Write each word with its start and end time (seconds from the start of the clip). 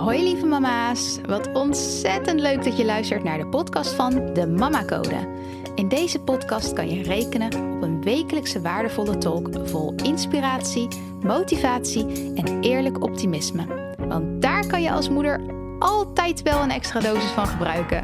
Hoi 0.00 0.22
lieve 0.22 0.46
mama's, 0.46 1.18
wat 1.26 1.52
ontzettend 1.52 2.40
leuk 2.40 2.64
dat 2.64 2.76
je 2.76 2.84
luistert 2.84 3.24
naar 3.24 3.38
de 3.38 3.46
podcast 3.46 3.92
van 3.92 4.34
de 4.34 4.46
Mama 4.46 4.84
Code. 4.84 5.28
In 5.74 5.88
deze 5.88 6.18
podcast 6.20 6.72
kan 6.72 6.90
je 6.90 7.02
rekenen 7.02 7.46
op 7.46 7.82
een 7.82 8.02
wekelijkse 8.02 8.60
waardevolle 8.60 9.18
talk 9.18 9.48
vol 9.64 9.94
inspiratie, 9.94 10.88
motivatie 11.22 12.32
en 12.34 12.60
eerlijk 12.60 13.02
optimisme. 13.02 13.94
Want 13.98 14.42
daar 14.42 14.66
kan 14.66 14.82
je 14.82 14.92
als 14.92 15.08
moeder 15.08 15.40
altijd 15.78 16.42
wel 16.42 16.62
een 16.62 16.70
extra 16.70 17.00
dosis 17.00 17.30
van 17.30 17.46
gebruiken. 17.46 18.02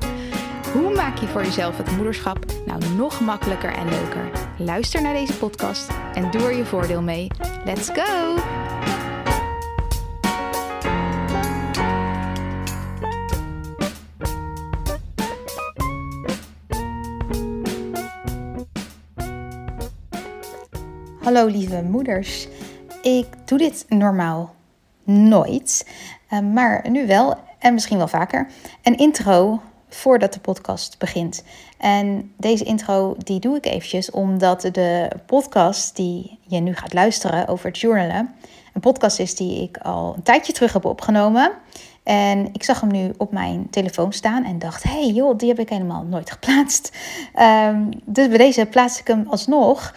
Hoe 0.73 0.95
maak 0.95 1.19
je 1.19 1.27
voor 1.27 1.43
jezelf 1.43 1.77
het 1.77 1.97
moederschap 1.97 2.39
nou 2.67 2.81
nog 2.97 3.21
makkelijker 3.21 3.73
en 3.75 3.89
leuker? 3.89 4.31
Luister 4.59 5.03
naar 5.03 5.15
deze 5.15 5.37
podcast 5.39 5.91
en 6.15 6.31
doe 6.31 6.43
er 6.43 6.57
je 6.57 6.65
voordeel 6.65 7.03
mee. 7.03 7.27
Let's 7.65 7.91
go! 7.95 8.66
Hallo 21.27 21.47
lieve 21.47 21.83
moeders. 21.83 22.49
Ik 23.03 23.27
doe 23.45 23.59
dit 23.59 23.85
normaal 23.89 24.55
nooit, 25.05 25.91
eh, 26.29 26.41
maar 26.41 26.91
nu 26.91 27.07
wel 27.07 27.35
en 27.59 27.75
misschien 27.75 27.97
wel 27.97 28.09
vaker. 28.09 28.51
Een 28.83 28.97
intro 28.97 29.61
voordat 29.89 30.33
de 30.33 30.41
podcast 30.41 30.99
begint. 30.99 31.45
En 31.79 32.33
deze 32.37 32.65
intro 32.65 33.15
die 33.19 33.41
doe 33.41 33.57
ik 33.57 33.67
eventjes 33.67 34.11
omdat 34.11 34.61
de 34.61 35.11
podcast 35.27 35.97
die 35.97 36.39
je 36.41 36.61
nu 36.61 36.75
gaat 36.75 36.93
luisteren 36.93 37.49
over 37.49 37.71
journalen, 37.71 38.35
een 38.75 38.81
podcast 38.81 39.19
is 39.19 39.35
die 39.35 39.63
ik 39.63 39.77
al 39.77 40.15
een 40.15 40.23
tijdje 40.23 40.53
terug 40.53 40.73
heb 40.73 40.85
opgenomen. 40.85 41.53
En 42.03 42.49
ik 42.53 42.63
zag 42.63 42.81
hem 42.81 42.91
nu 42.91 43.13
op 43.17 43.33
mijn 43.33 43.71
telefoon 43.71 44.13
staan 44.13 44.45
en 44.45 44.59
dacht: 44.59 44.83
hé 44.83 44.91
hey 44.91 45.11
joh, 45.13 45.39
die 45.39 45.49
heb 45.49 45.59
ik 45.59 45.69
helemaal 45.69 46.03
nooit 46.03 46.31
geplaatst. 46.31 46.97
Um, 47.41 47.89
dus 48.05 48.29
bij 48.29 48.39
deze 48.39 48.67
plaats 48.67 49.01
ik 49.01 49.07
hem 49.07 49.27
alsnog. 49.29 49.95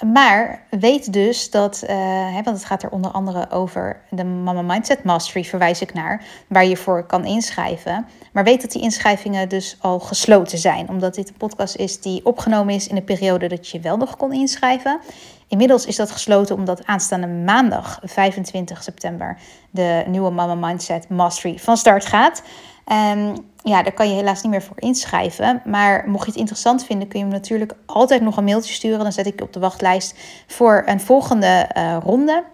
Maar 0.00 0.62
weet 0.70 1.12
dus 1.12 1.50
dat, 1.50 1.82
uh, 1.82 1.90
hè, 2.34 2.42
want 2.42 2.56
het 2.56 2.64
gaat 2.64 2.82
er 2.82 2.90
onder 2.90 3.10
andere 3.10 3.50
over 3.50 4.00
de 4.10 4.24
Mama 4.24 4.62
Mindset 4.62 5.04
Mastery, 5.04 5.44
verwijs 5.44 5.80
ik 5.80 5.94
naar, 5.94 6.22
waar 6.48 6.66
je 6.66 6.76
voor 6.76 7.06
kan 7.06 7.24
inschrijven. 7.24 8.06
Maar 8.32 8.44
weet 8.44 8.60
dat 8.60 8.72
die 8.72 8.82
inschrijvingen 8.82 9.48
dus 9.48 9.76
al 9.80 10.00
gesloten 10.00 10.58
zijn, 10.58 10.88
omdat 10.88 11.14
dit 11.14 11.28
een 11.28 11.36
podcast 11.36 11.76
is 11.76 12.00
die 12.00 12.24
opgenomen 12.24 12.74
is 12.74 12.86
in 12.86 12.94
de 12.94 13.02
periode 13.02 13.48
dat 13.48 13.68
je 13.68 13.80
wel 13.80 13.96
nog 13.96 14.16
kon 14.16 14.32
inschrijven. 14.32 15.00
Inmiddels 15.48 15.86
is 15.86 15.96
dat 15.96 16.10
gesloten 16.10 16.56
omdat 16.56 16.86
aanstaande 16.86 17.26
maandag 17.26 18.00
25 18.02 18.82
september 18.82 19.38
de 19.70 20.04
nieuwe 20.06 20.30
Mama 20.30 20.68
Mindset 20.68 21.08
Mastery 21.08 21.58
van 21.58 21.76
start 21.76 22.06
gaat. 22.06 22.42
En 22.84 23.36
ja, 23.68 23.82
daar 23.82 23.92
kan 23.92 24.08
je 24.08 24.14
helaas 24.14 24.42
niet 24.42 24.52
meer 24.52 24.62
voor 24.62 24.80
inschrijven. 24.80 25.62
Maar 25.64 26.04
mocht 26.08 26.24
je 26.24 26.30
het 26.30 26.40
interessant 26.40 26.84
vinden, 26.84 27.08
kun 27.08 27.18
je 27.18 27.24
me 27.24 27.32
natuurlijk 27.32 27.74
altijd 27.86 28.22
nog 28.22 28.36
een 28.36 28.44
mailtje 28.44 28.72
sturen. 28.72 28.98
Dan 28.98 29.12
zet 29.12 29.26
ik 29.26 29.38
je 29.38 29.44
op 29.44 29.52
de 29.52 29.60
wachtlijst 29.60 30.18
voor 30.46 30.82
een 30.86 31.00
volgende 31.00 31.70
uh, 31.76 31.96
ronde. 32.04 32.44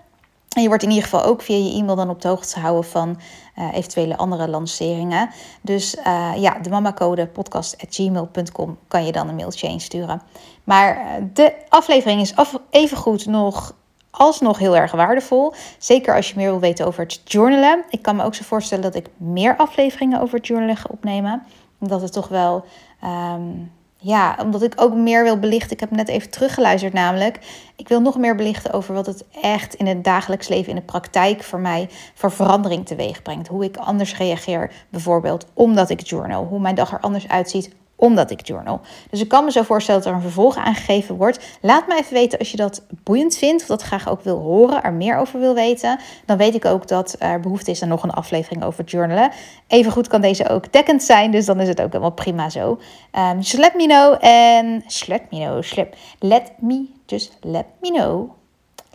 En 0.49 0.63
je 0.63 0.69
wordt 0.69 0.83
in 0.83 0.89
ieder 0.89 1.05
geval 1.05 1.25
ook 1.25 1.43
via 1.43 1.57
je 1.57 1.79
e-mail 1.79 1.97
dan 1.97 2.11
op 2.11 2.23
de 2.23 2.29
hoogte 2.29 2.53
gehouden 2.53 2.91
van 2.91 3.21
uh, 3.59 3.75
eventuele 3.75 4.17
andere 4.17 4.49
lanceringen. 4.49 5.31
Dus 5.61 5.97
uh, 5.97 6.33
ja, 6.37 6.59
de 6.59 6.71
mamacode 6.71 7.27
podcast.gmail.com 7.27 8.79
kan 8.89 9.07
je 9.07 9.13
dan 9.13 9.29
een 9.29 9.35
mailtje 9.35 9.69
insturen. 9.69 10.23
Maar 10.65 11.21
de 11.33 11.55
aflevering 11.69 12.21
is 12.21 12.37
af, 12.37 12.59
evengoed 12.71 13.27
nog 13.27 13.75
alsnog 14.13 14.59
heel 14.59 14.77
erg 14.77 14.93
waardevol. 14.93 15.53
Zeker 15.79 16.15
als 16.15 16.29
je 16.29 16.37
meer 16.37 16.51
wil 16.51 16.61
weten 16.61 16.87
over 16.87 17.03
het 17.03 17.21
journalen. 17.25 17.85
Ik 17.91 18.03
kan 18.03 18.17
me 18.17 18.25
ook 18.25 18.35
zo 18.35 18.43
voorstellen 18.45 18.85
dat 18.85 18.95
ik 18.95 19.07
meer 19.17 19.57
afleveringen 19.57 20.21
over 20.21 20.37
het 20.37 20.47
journalen 20.47 20.77
ga 20.77 20.89
opnemen. 20.91 21.43
Omdat 21.79 22.01
het 22.01 22.13
toch 22.13 22.29
wel. 22.29 22.65
Um, 23.05 23.71
ja, 24.05 24.37
omdat 24.43 24.63
ik 24.63 24.73
ook 24.77 24.95
meer 24.95 25.23
wil 25.23 25.39
belichten. 25.39 25.71
Ik 25.71 25.81
heb 25.81 25.91
net 25.91 26.09
even 26.09 26.31
teruggeluisterd 26.31 26.93
namelijk. 26.93 27.39
Ik 27.77 27.89
wil 27.89 28.01
nog 28.01 28.19
meer 28.19 28.35
belichten 28.35 28.73
over 28.73 28.95
wat 28.95 29.07
het 29.07 29.25
echt 29.43 29.75
in 29.75 29.87
het 29.87 30.05
dagelijks 30.05 30.49
leven, 30.49 30.69
in 30.69 30.77
de 30.77 30.83
praktijk 30.83 31.43
voor 31.43 31.61
mij 31.61 31.89
voor 32.15 32.33
verandering 32.33 32.87
teweeg 32.87 33.23
brengt. 33.23 33.49
Hoe 33.49 33.65
ik 33.65 33.77
anders 33.77 34.17
reageer, 34.17 34.73
bijvoorbeeld 34.89 35.47
omdat 35.55 35.91
ik 35.91 36.01
journal. 36.01 36.45
Hoe 36.45 36.61
mijn 36.61 36.75
dag 36.75 36.93
er 36.93 37.01
anders 37.01 37.29
uitziet 37.29 37.71
omdat 38.03 38.31
ik 38.31 38.47
journal. 38.47 38.81
Dus 39.11 39.21
ik 39.21 39.29
kan 39.29 39.45
me 39.45 39.51
zo 39.51 39.63
voorstellen 39.63 40.01
dat 40.01 40.11
er 40.11 40.17
een 40.17 40.23
vervolg 40.23 40.57
aangegeven 40.57 41.17
wordt. 41.17 41.39
Laat 41.61 41.87
me 41.87 41.99
even 41.99 42.13
weten 42.13 42.39
als 42.39 42.51
je 42.51 42.57
dat 42.57 42.83
boeiend 43.03 43.37
vindt, 43.37 43.63
of 43.63 43.69
dat 43.69 43.83
graag 43.83 44.09
ook 44.09 44.23
wil 44.23 44.39
horen, 44.39 44.83
er 44.83 44.93
meer 44.93 45.17
over 45.17 45.41
wil 45.41 45.55
weten. 45.55 45.99
Dan 46.27 46.37
weet 46.37 46.55
ik 46.55 46.65
ook 46.65 46.89
dat 46.89 47.17
er 47.19 47.41
behoefte 47.41 47.71
is 47.71 47.83
aan 47.83 47.89
nog 47.89 48.03
een 48.03 48.11
aflevering 48.11 48.65
over 48.65 48.85
journalen. 48.85 49.31
Even 49.67 49.93
goed 49.93 50.09
kan 50.09 50.21
deze 50.21 50.49
ook 50.49 50.73
dekkend 50.73 51.03
zijn, 51.03 51.31
dus 51.31 51.47
dan 51.47 51.61
is 51.61 51.69
het 51.69 51.81
ook 51.81 51.93
helemaal 51.93 52.13
prima 52.13 52.51
zo. 52.51 52.79
Um, 53.19 53.39
let 53.57 53.75
me 53.75 53.87
know 53.87 54.17
en 54.21 54.85
let 55.07 55.23
me 55.31 55.39
know, 55.39 55.63
slip. 55.63 55.95
Let 56.19 56.53
me, 56.59 56.87
just 57.07 57.37
let 57.41 57.67
me 57.81 57.91
know. 57.91 58.31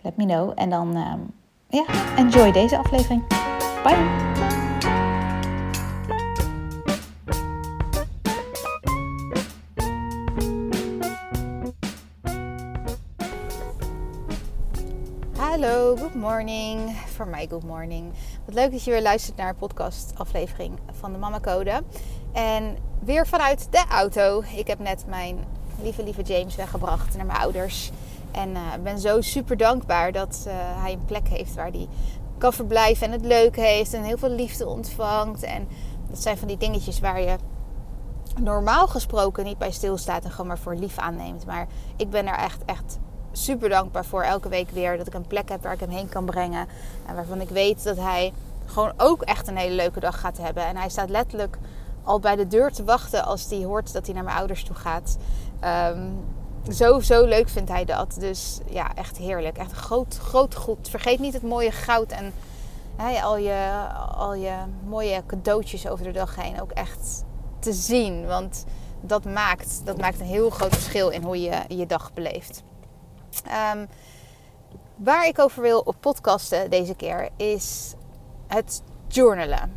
Let 0.02 0.16
me 0.16 0.24
know. 0.24 0.52
En 0.54 0.70
dan, 0.70 0.96
um, 0.96 1.30
ja, 1.68 1.84
enjoy 2.16 2.52
deze 2.52 2.78
aflevering. 2.78 3.26
Bye! 3.82 4.67
Hallo, 15.48 15.96
good 15.96 16.14
morning. 16.14 16.96
Voor 17.06 17.28
mij 17.28 17.46
good 17.50 17.62
morning. 17.62 18.12
Wat 18.44 18.54
leuk 18.54 18.70
dat 18.70 18.84
je 18.84 18.90
weer 18.90 19.02
luistert 19.02 19.36
naar 19.36 19.48
een 19.48 19.56
podcast 19.56 20.12
aflevering 20.14 20.78
van 20.92 21.12
de 21.12 21.18
Mama 21.18 21.40
Code. 21.40 21.82
En 22.32 22.76
weer 23.00 23.26
vanuit 23.26 23.66
de 23.70 23.84
auto. 23.90 24.42
Ik 24.56 24.66
heb 24.66 24.78
net 24.78 25.04
mijn 25.06 25.44
lieve 25.82 26.02
lieve 26.02 26.22
James 26.22 26.56
weggebracht 26.56 27.16
naar 27.16 27.26
mijn 27.26 27.38
ouders. 27.38 27.90
En 28.30 28.50
uh, 28.50 28.60
ben 28.82 28.98
zo 28.98 29.20
super 29.20 29.56
dankbaar 29.56 30.12
dat 30.12 30.44
uh, 30.46 30.52
hij 30.56 30.92
een 30.92 31.04
plek 31.04 31.28
heeft 31.28 31.54
waar 31.54 31.70
hij 31.70 31.88
kan 32.38 32.52
verblijven 32.52 33.06
en 33.06 33.12
het 33.12 33.24
leuk 33.24 33.56
heeft 33.56 33.94
en 33.94 34.02
heel 34.02 34.18
veel 34.18 34.30
liefde 34.30 34.66
ontvangt. 34.66 35.42
En 35.42 35.68
dat 36.08 36.22
zijn 36.22 36.38
van 36.38 36.48
die 36.48 36.56
dingetjes 36.56 37.00
waar 37.00 37.20
je 37.20 37.36
normaal 38.40 38.86
gesproken 38.86 39.44
niet 39.44 39.58
bij 39.58 39.70
stilstaat 39.70 40.24
en 40.24 40.30
gewoon 40.30 40.46
maar 40.46 40.58
voor 40.58 40.74
lief 40.74 40.98
aanneemt. 40.98 41.46
Maar 41.46 41.66
ik 41.96 42.10
ben 42.10 42.26
er 42.26 42.38
echt, 42.38 42.64
echt 42.64 42.98
super 43.38 43.68
dankbaar 43.68 44.04
voor 44.04 44.22
elke 44.22 44.48
week 44.48 44.70
weer. 44.70 44.96
Dat 44.96 45.06
ik 45.06 45.14
een 45.14 45.26
plek 45.26 45.48
heb 45.48 45.62
waar 45.62 45.72
ik 45.72 45.80
hem 45.80 45.88
heen 45.88 46.08
kan 46.08 46.24
brengen. 46.24 46.68
En 47.06 47.14
waarvan 47.14 47.40
ik 47.40 47.48
weet 47.48 47.84
dat 47.84 47.96
hij 47.96 48.32
gewoon 48.66 48.92
ook 48.96 49.22
echt 49.22 49.48
een 49.48 49.56
hele 49.56 49.74
leuke 49.74 50.00
dag 50.00 50.20
gaat 50.20 50.38
hebben. 50.38 50.66
En 50.66 50.76
hij 50.76 50.88
staat 50.88 51.10
letterlijk 51.10 51.58
al 52.02 52.20
bij 52.20 52.36
de 52.36 52.46
deur 52.46 52.72
te 52.72 52.84
wachten 52.84 53.24
als 53.24 53.50
hij 53.50 53.64
hoort 53.64 53.92
dat 53.92 54.06
hij 54.06 54.14
naar 54.14 54.24
mijn 54.24 54.36
ouders 54.36 54.64
toe 54.64 54.76
gaat. 54.76 55.16
Um, 55.64 56.24
zo, 56.72 57.00
zo 57.00 57.24
leuk 57.24 57.48
vindt 57.48 57.70
hij 57.70 57.84
dat. 57.84 58.16
Dus 58.18 58.58
ja, 58.66 58.94
echt 58.94 59.16
heerlijk. 59.16 59.58
Echt 59.58 59.72
groot, 59.72 60.18
groot 60.18 60.54
goed. 60.54 60.88
Vergeet 60.88 61.18
niet 61.18 61.32
het 61.32 61.42
mooie 61.42 61.70
goud 61.70 62.12
en 62.12 62.32
al, 63.22 63.36
je, 63.36 63.86
al 64.16 64.34
je 64.34 64.54
mooie 64.86 65.22
cadeautjes 65.26 65.88
over 65.88 66.04
de 66.04 66.12
dag 66.12 66.36
heen 66.36 66.60
ook 66.60 66.70
echt 66.70 67.24
te 67.58 67.72
zien. 67.72 68.26
Want 68.26 68.64
dat 69.00 69.24
maakt, 69.24 69.80
dat 69.84 69.98
maakt 69.98 70.20
een 70.20 70.26
heel 70.26 70.50
groot 70.50 70.74
verschil 70.74 71.08
in 71.08 71.22
hoe 71.22 71.40
je 71.40 71.60
je 71.68 71.86
dag 71.86 72.12
beleeft. 72.12 72.62
Um, 73.46 73.88
waar 74.96 75.26
ik 75.26 75.38
over 75.38 75.62
wil 75.62 75.80
op 75.80 75.96
podcasten 76.00 76.70
deze 76.70 76.94
keer 76.94 77.28
is 77.36 77.94
het 78.46 78.82
journalen. 79.08 79.72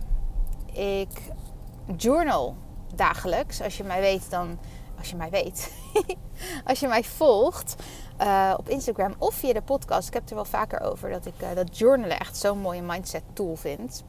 Ik 0.73 1.21
journal 1.97 2.55
dagelijks. 2.95 3.61
Als 3.61 3.77
je 3.77 3.83
mij 3.83 4.01
weet, 4.01 4.29
dan. 4.29 4.59
Als 4.97 5.09
je 5.09 5.15
mij 5.15 5.29
weet. 5.29 5.71
als 6.69 6.79
je 6.79 6.87
mij 6.87 7.03
volgt 7.03 7.75
uh, 8.21 8.53
op 8.57 8.69
Instagram 8.69 9.13
of 9.17 9.33
via 9.33 9.53
de 9.53 9.61
podcast. 9.61 10.07
Ik 10.07 10.13
heb 10.13 10.29
er 10.29 10.35
wel 10.35 10.45
vaker 10.45 10.81
over 10.81 11.09
dat 11.09 11.25
ik 11.25 11.41
uh, 11.41 11.53
dat 11.55 11.77
journalen 11.77 12.19
echt 12.19 12.37
zo'n 12.37 12.59
mooie 12.59 12.81
mindset 12.81 13.23
tool 13.33 13.55
vind. 13.55 14.03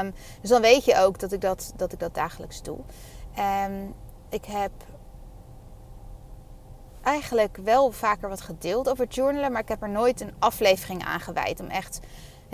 Um, 0.00 0.14
dus 0.40 0.50
dan 0.50 0.60
weet 0.60 0.84
je 0.84 0.96
ook 0.96 1.18
dat 1.18 1.32
ik 1.32 1.40
dat, 1.40 1.72
dat, 1.76 1.92
ik 1.92 1.98
dat 1.98 2.14
dagelijks 2.14 2.62
doe. 2.62 2.78
Um, 3.66 3.94
ik 4.28 4.44
heb 4.44 4.72
eigenlijk 7.02 7.56
wel 7.56 7.92
vaker 7.92 8.28
wat 8.28 8.40
gedeeld 8.40 8.88
over 8.88 9.06
journalen, 9.06 9.52
maar 9.52 9.60
ik 9.60 9.68
heb 9.68 9.82
er 9.82 9.88
nooit 9.88 10.20
een 10.20 10.34
aflevering 10.38 11.04
aan 11.04 11.20
gewijd 11.20 11.60
om 11.60 11.66
echt 11.66 12.00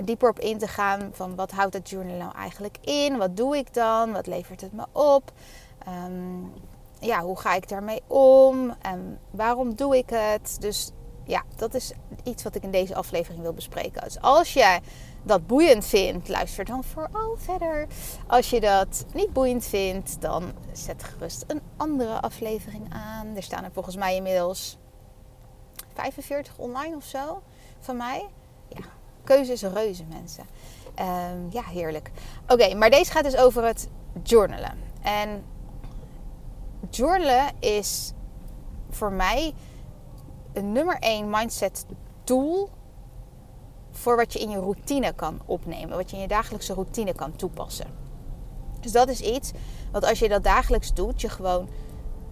dieper 0.05 0.29
op 0.29 0.39
in 0.39 0.59
te 0.59 0.69
gaan 0.69 1.11
van 1.13 1.35
wat 1.35 1.51
houdt 1.51 1.75
het 1.75 1.91
journal 1.91 2.17
nou 2.17 2.35
eigenlijk 2.35 2.77
in? 2.81 3.17
Wat 3.17 3.37
doe 3.37 3.57
ik 3.57 3.75
dan? 3.75 4.13
Wat 4.13 4.27
levert 4.27 4.61
het 4.61 4.73
me 4.73 4.85
op? 4.93 5.33
Um, 6.07 6.53
ja, 7.01 7.23
hoe 7.23 7.39
ga 7.39 7.55
ik 7.55 7.69
daarmee 7.69 8.03
om? 8.07 8.75
En 8.81 9.19
waarom 9.31 9.75
doe 9.75 9.97
ik 9.97 10.11
het? 10.11 10.57
Dus 10.61 10.91
ja, 11.25 11.43
dat 11.57 11.75
is 11.75 11.93
iets 12.25 12.43
wat 12.43 12.55
ik 12.55 12.63
in 12.63 12.71
deze 12.71 12.95
aflevering 12.95 13.43
wil 13.43 13.53
bespreken. 13.53 14.03
Dus 14.03 14.21
als 14.21 14.53
jij 14.53 14.81
dat 15.23 15.47
boeiend 15.47 15.85
vindt, 15.85 16.29
luister 16.29 16.65
dan 16.65 16.85
vooral 16.85 17.37
verder. 17.37 17.87
Als 18.27 18.51
je 18.51 18.61
dat 18.61 19.05
niet 19.15 19.33
boeiend 19.33 19.65
vindt, 19.67 20.21
dan 20.21 20.53
zet 20.73 21.05
gerust 21.05 21.45
een 21.47 21.61
andere 21.77 22.21
aflevering 22.21 22.93
aan. 22.93 23.37
Er 23.37 23.43
staan 23.43 23.65
er 23.65 23.73
volgens 23.73 23.97
mij 23.97 24.17
inmiddels 24.17 24.79
45 25.95 26.59
online 26.59 26.97
of 26.97 27.05
zo 27.05 27.43
van 27.81 27.97
mij. 27.97 28.27
Ja, 28.69 28.85
keuze 29.25 29.53
is 29.53 29.63
reuze, 29.63 30.05
mensen. 30.05 30.45
Ehm, 30.95 31.51
ja, 31.51 31.63
heerlijk. 31.63 32.11
Oké, 32.49 32.75
maar 32.75 32.91
deze 32.91 33.11
gaat 33.11 33.25
dus 33.25 33.37
over 33.37 33.65
het 33.65 33.89
journalen. 34.23 34.79
En 35.03 35.45
journalen 36.91 37.53
is 37.61 38.13
voor 38.91 39.13
mij 39.13 39.55
een 40.53 40.73
nummer 40.73 40.97
één 41.01 41.31
mindset 41.31 41.87
tool 42.25 42.71
voor 43.99 44.17
wat 44.17 44.33
je 44.33 44.39
in 44.39 44.51
je 44.51 44.59
routine 44.59 45.13
kan 45.13 45.41
opnemen, 45.45 45.97
wat 45.97 46.11
je 46.11 46.17
in 46.17 46.23
je 46.23 46.29
dagelijkse 46.29 46.75
routine 46.75 47.15
kan 47.15 47.37
toepassen. 47.37 47.87
Dus 48.81 48.93
dat 48.93 49.09
is 49.09 49.21
iets 49.21 49.53
wat 49.93 50.05
als 50.05 50.19
je 50.19 50.29
dat 50.29 50.45
dagelijks 50.45 50.95
doet, 50.95 51.21
je 51.21 51.29
gewoon 51.29 51.69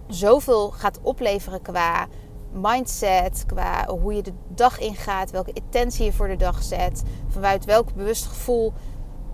zoveel 0.07 0.71
gaat 0.71 0.99
opleveren 1.01 1.61
qua 1.61 2.07
mindset, 2.51 3.43
qua 3.45 3.87
hoe 3.87 4.15
je 4.15 4.21
de 4.21 4.33
dag 4.47 4.79
ingaat, 4.79 5.31
welke 5.31 5.53
intentie 5.53 6.05
je 6.05 6.13
voor 6.13 6.27
de 6.27 6.35
dag 6.35 6.63
zet, 6.63 7.03
vanuit 7.27 7.65
welk 7.65 7.93
bewust 7.93 8.25
gevoel 8.25 8.73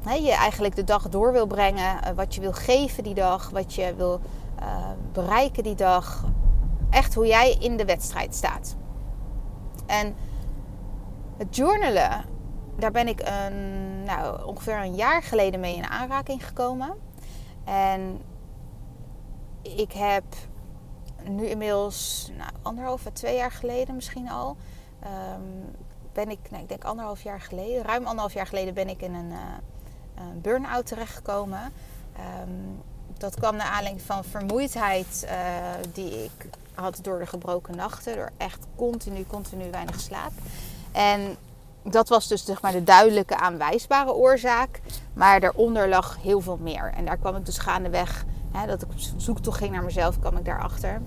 hè, 0.03 0.13
je 0.13 0.31
eigenlijk 0.31 0.75
de 0.75 0.83
dag 0.83 1.09
door 1.09 1.31
wil 1.31 1.47
brengen, 1.47 2.03
eh, 2.03 2.13
wat 2.15 2.35
je 2.35 2.41
wil 2.41 2.53
geven 2.53 3.03
die 3.03 3.13
dag, 3.13 3.49
wat 3.49 3.73
je 3.73 3.93
wil 3.97 4.19
uh, 4.59 4.67
bereiken 5.11 5.63
die 5.63 5.75
dag. 5.75 6.25
Echt 6.89 7.13
hoe 7.13 7.27
jij 7.27 7.55
in 7.59 7.77
de 7.77 7.85
wedstrijd 7.85 8.35
staat. 8.35 8.75
En 9.85 10.15
het 11.37 11.55
journalen, 11.55 12.25
daar 12.77 12.91
ben 12.91 13.07
ik 13.07 13.21
een, 13.25 14.03
nou, 14.03 14.45
ongeveer 14.45 14.77
een 14.77 14.95
jaar 14.95 15.23
geleden 15.23 15.59
mee 15.59 15.75
in 15.75 15.87
aanraking 15.87 16.45
gekomen. 16.47 16.93
En 17.63 18.21
ik 19.61 19.91
heb 19.91 20.23
nu 21.23 21.47
inmiddels 21.47 22.29
nou, 22.37 22.49
anderhalf 22.61 23.03
twee 23.13 23.35
jaar 23.35 23.51
geleden 23.51 23.95
misschien 23.95 24.29
al. 24.29 24.57
Um, 25.03 25.75
ben 26.13 26.29
ik, 26.29 26.39
nou, 26.49 26.63
ik 26.63 26.69
denk 26.69 26.83
anderhalf 26.83 27.23
jaar 27.23 27.41
geleden, 27.41 27.83
ruim 27.83 28.05
anderhalf 28.05 28.33
jaar 28.33 28.47
geleden 28.47 28.73
ben 28.73 28.89
ik 28.89 29.01
in 29.01 29.13
een, 29.13 29.31
uh, 29.31 29.39
een 30.15 30.41
burn-out 30.41 30.85
terechtgekomen. 30.85 31.73
Um, 32.41 32.81
dat 33.17 33.35
kwam 33.35 33.55
naar 33.55 33.67
aanleiding 33.67 34.01
van 34.01 34.23
vermoeidheid 34.23 35.25
uh, 35.25 35.31
die 35.93 36.23
ik 36.23 36.49
had 36.73 36.99
door 37.01 37.19
de 37.19 37.25
gebroken 37.25 37.75
nachten. 37.75 38.15
Door 38.15 38.31
echt 38.37 38.65
continu, 38.75 39.25
continu 39.25 39.71
weinig 39.71 39.99
slaap. 39.99 40.31
En 40.93 41.35
dat 41.83 42.09
was 42.09 42.27
dus 42.27 42.45
zeg 42.45 42.61
maar, 42.61 42.71
de 42.71 42.83
duidelijke 42.83 43.37
aanwijsbare 43.37 44.13
oorzaak. 44.13 44.81
Maar 45.13 45.39
daaronder 45.39 45.89
lag 45.89 46.17
heel 46.21 46.41
veel 46.41 46.57
meer. 46.61 46.93
En 46.95 47.05
daar 47.05 47.17
kwam 47.17 47.35
ik 47.35 47.45
dus 47.45 47.57
gaandeweg, 47.57 48.25
hè, 48.51 48.67
dat 48.67 48.81
ik 48.81 48.87
op 48.89 48.99
zoektocht 49.17 49.57
ging 49.57 49.71
naar 49.71 49.83
mezelf, 49.83 50.19
kwam 50.19 50.37
ik 50.37 50.45
daarachter. 50.45 51.01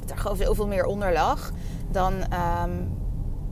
Dat 0.00 0.10
er 0.10 0.18
gewoon 0.18 0.54
veel 0.54 0.66
meer 0.66 0.84
onder 0.84 1.12
lag 1.12 1.50
dan 1.90 2.12
um, 2.12 2.96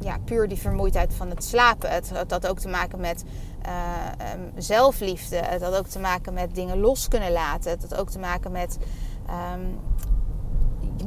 ja, 0.01 0.17
puur 0.25 0.49
die 0.49 0.59
vermoeidheid 0.59 1.15
van 1.15 1.29
het 1.29 1.45
slapen. 1.45 1.91
Het, 1.91 2.11
had 2.29 2.47
ook 2.47 2.59
te 2.59 2.69
maken 2.69 3.01
met 3.01 3.25
uh, 3.67 4.33
um, 4.35 4.53
zelfliefde. 4.57 5.37
Het 5.37 5.63
had 5.63 5.75
ook 5.75 5.87
te 5.87 5.99
maken 5.99 6.35
met 6.35 6.55
dingen 6.55 6.79
los 6.79 7.09
kunnen 7.09 7.33
laten. 7.33 7.71
Het 7.71 7.83
had 7.83 7.95
ook 7.95 8.11
te 8.11 8.19
maken 8.19 8.53
met 8.53 8.79
um, 9.55 9.79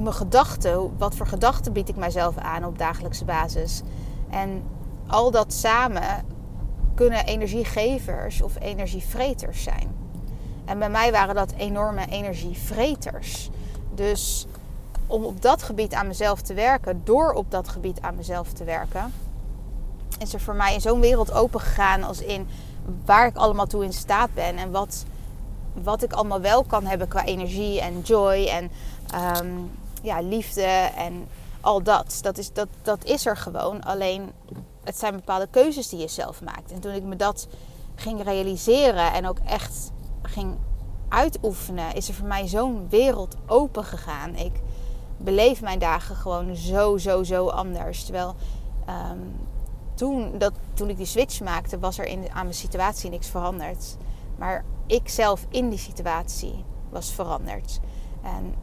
mijn 0.01 0.13
gedachten. 0.13 0.97
Wat 0.97 1.15
voor 1.15 1.27
gedachten 1.27 1.73
bied 1.73 1.89
ik 1.89 1.95
mijzelf 1.95 2.37
aan 2.37 2.65
op 2.65 2.77
dagelijkse 2.77 3.25
basis? 3.25 3.81
En 4.29 4.63
al 5.07 5.31
dat 5.31 5.53
samen 5.53 6.25
kunnen 6.95 7.25
energiegevers 7.25 8.41
of 8.41 8.59
energievreters 8.59 9.63
zijn. 9.63 9.95
En 10.65 10.79
bij 10.79 10.89
mij 10.89 11.11
waren 11.11 11.35
dat 11.35 11.53
enorme 11.57 12.05
energievreters. 12.09 13.49
Dus 13.93 14.47
om 15.07 15.23
op 15.23 15.41
dat 15.41 15.63
gebied 15.63 15.93
aan 15.93 16.07
mezelf 16.07 16.41
te 16.41 16.53
werken, 16.53 17.01
door 17.03 17.31
op 17.31 17.51
dat 17.51 17.69
gebied 17.69 18.01
aan 18.01 18.15
mezelf 18.15 18.53
te 18.53 18.63
werken, 18.63 19.13
is 20.19 20.33
er 20.33 20.39
voor 20.39 20.55
mij 20.55 20.73
in 20.73 20.81
zo'n 20.81 20.99
wereld 20.99 21.31
open 21.31 21.59
gegaan 21.59 22.03
als 22.03 22.21
in 22.21 22.47
waar 23.05 23.27
ik 23.27 23.35
allemaal 23.35 23.67
toe 23.67 23.83
in 23.83 23.93
staat 23.93 24.33
ben 24.33 24.57
en 24.57 24.71
wat, 24.71 25.05
wat 25.73 26.03
ik 26.03 26.13
allemaal 26.13 26.41
wel 26.41 26.63
kan 26.63 26.85
hebben 26.85 27.07
qua 27.07 27.25
energie 27.25 27.81
en 27.81 28.01
joy 28.01 28.45
en 28.45 28.71
um, 29.41 29.71
ja, 30.01 30.21
liefde 30.21 30.89
en 30.97 31.27
al 31.61 31.83
dat. 31.83 32.19
Dat 32.21 32.37
is, 32.37 32.53
dat, 32.53 32.67
dat 32.81 33.03
is 33.03 33.25
er 33.25 33.37
gewoon. 33.37 33.83
Alleen 33.83 34.31
het 34.83 34.99
zijn 34.99 35.15
bepaalde 35.15 35.47
keuzes 35.51 35.89
die 35.89 35.99
je 35.99 36.07
zelf 36.07 36.41
maakt. 36.41 36.71
En 36.71 36.79
toen 36.79 36.93
ik 36.93 37.03
me 37.03 37.15
dat 37.15 37.47
ging 37.95 38.23
realiseren 38.23 39.13
en 39.13 39.27
ook 39.27 39.39
echt 39.39 39.91
ging 40.21 40.57
uitoefenen, 41.09 41.93
is 41.93 42.07
er 42.07 42.13
voor 42.13 42.27
mij 42.27 42.47
zo'n 42.47 42.87
wereld 42.89 43.35
open 43.47 43.83
gegaan. 43.83 44.35
Ik 44.35 44.61
beleef 45.17 45.61
mijn 45.61 45.79
dagen 45.79 46.15
gewoon 46.15 46.55
zo, 46.55 46.97
zo, 46.97 47.23
zo 47.23 47.47
anders. 47.47 48.03
Terwijl 48.03 48.35
um, 48.89 49.35
toen, 49.93 50.37
dat, 50.37 50.53
toen 50.73 50.89
ik 50.89 50.97
die 50.97 51.05
switch 51.05 51.41
maakte, 51.41 51.79
was 51.79 51.97
er 51.97 52.05
in, 52.05 52.31
aan 52.31 52.43
mijn 52.43 52.53
situatie 52.53 53.09
niks 53.09 53.27
veranderd. 53.27 53.97
Maar 54.37 54.65
ik 54.85 55.09
zelf 55.09 55.45
in 55.49 55.69
die 55.69 55.79
situatie 55.79 56.63
was 56.89 57.11
veranderd. 57.11 57.79
En 58.23 58.53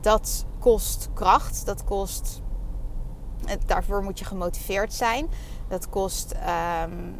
dat 0.00 0.44
kost 0.58 1.08
kracht, 1.14 1.66
dat 1.66 1.84
kost. 1.84 2.42
Daarvoor 3.66 4.02
moet 4.02 4.18
je 4.18 4.24
gemotiveerd 4.24 4.92
zijn. 4.92 5.26
Dat 5.68 5.88
kost 5.88 6.34
um, 6.82 7.14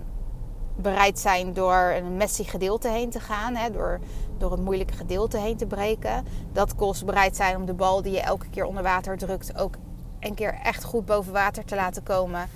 bereid 0.77 1.19
zijn 1.19 1.53
door 1.53 1.95
een 1.97 2.17
messy 2.17 2.45
gedeelte 2.45 2.89
heen 2.89 3.11
te 3.11 3.21
gaan. 3.21 3.55
Hè, 3.55 3.71
door, 3.71 4.01
door 4.39 4.53
een 4.53 4.63
moeilijke 4.63 4.95
gedeelte 4.95 5.39
heen 5.39 5.57
te 5.57 5.67
breken. 5.67 6.27
Dat 6.53 6.75
kost 6.75 7.05
bereid 7.05 7.37
zijn 7.37 7.57
om 7.57 7.67
de 7.67 7.75
bal 7.75 8.03
die 8.03 8.13
je 8.13 8.21
elke 8.21 8.49
keer 8.49 8.65
onder 8.65 8.83
water 8.83 9.19
drukt 9.19 9.59
ook 9.59 9.75
een 10.21 10.35
keer 10.35 10.55
echt 10.63 10.85
goed 10.85 11.05
boven 11.05 11.33
water 11.33 11.65
te 11.65 11.75
laten 11.75 12.03
komen. 12.03 12.49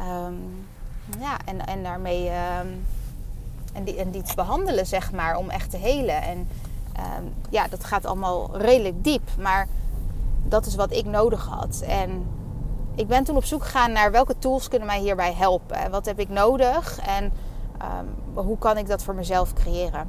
Um, 0.00 0.66
ja, 1.18 1.36
en, 1.44 1.66
en 1.66 1.82
daarmee 1.82 2.28
um, 2.28 2.84
en, 3.72 3.84
die, 3.84 3.96
en 3.96 4.10
die 4.10 4.22
te 4.22 4.34
behandelen, 4.34 4.86
zeg 4.86 5.12
maar, 5.12 5.36
om 5.36 5.50
echt 5.50 5.70
te 5.70 5.76
helen. 5.76 6.22
En 6.22 6.48
um, 6.98 7.34
ja, 7.50 7.68
dat 7.68 7.84
gaat 7.84 8.06
allemaal 8.06 8.56
redelijk 8.56 9.04
diep. 9.04 9.30
Maar 9.38 9.68
dat 10.44 10.66
is 10.66 10.74
wat 10.74 10.92
ik 10.92 11.04
nodig 11.04 11.46
had. 11.46 11.82
En 11.86 12.26
ik 12.94 13.06
ben 13.06 13.24
toen 13.24 13.36
op 13.36 13.44
zoek 13.44 13.62
gegaan 13.62 13.92
naar 13.92 14.10
welke 14.10 14.38
tools 14.38 14.68
kunnen 14.68 14.86
mij 14.86 15.00
hierbij 15.00 15.32
helpen. 15.32 15.90
Wat 15.90 16.06
heb 16.06 16.18
ik 16.18 16.28
nodig 16.28 16.98
en 16.98 17.32
hoe 18.34 18.58
kan 18.58 18.78
ik 18.78 18.88
dat 18.88 19.02
voor 19.02 19.14
mezelf 19.14 19.52
creëren? 19.52 20.08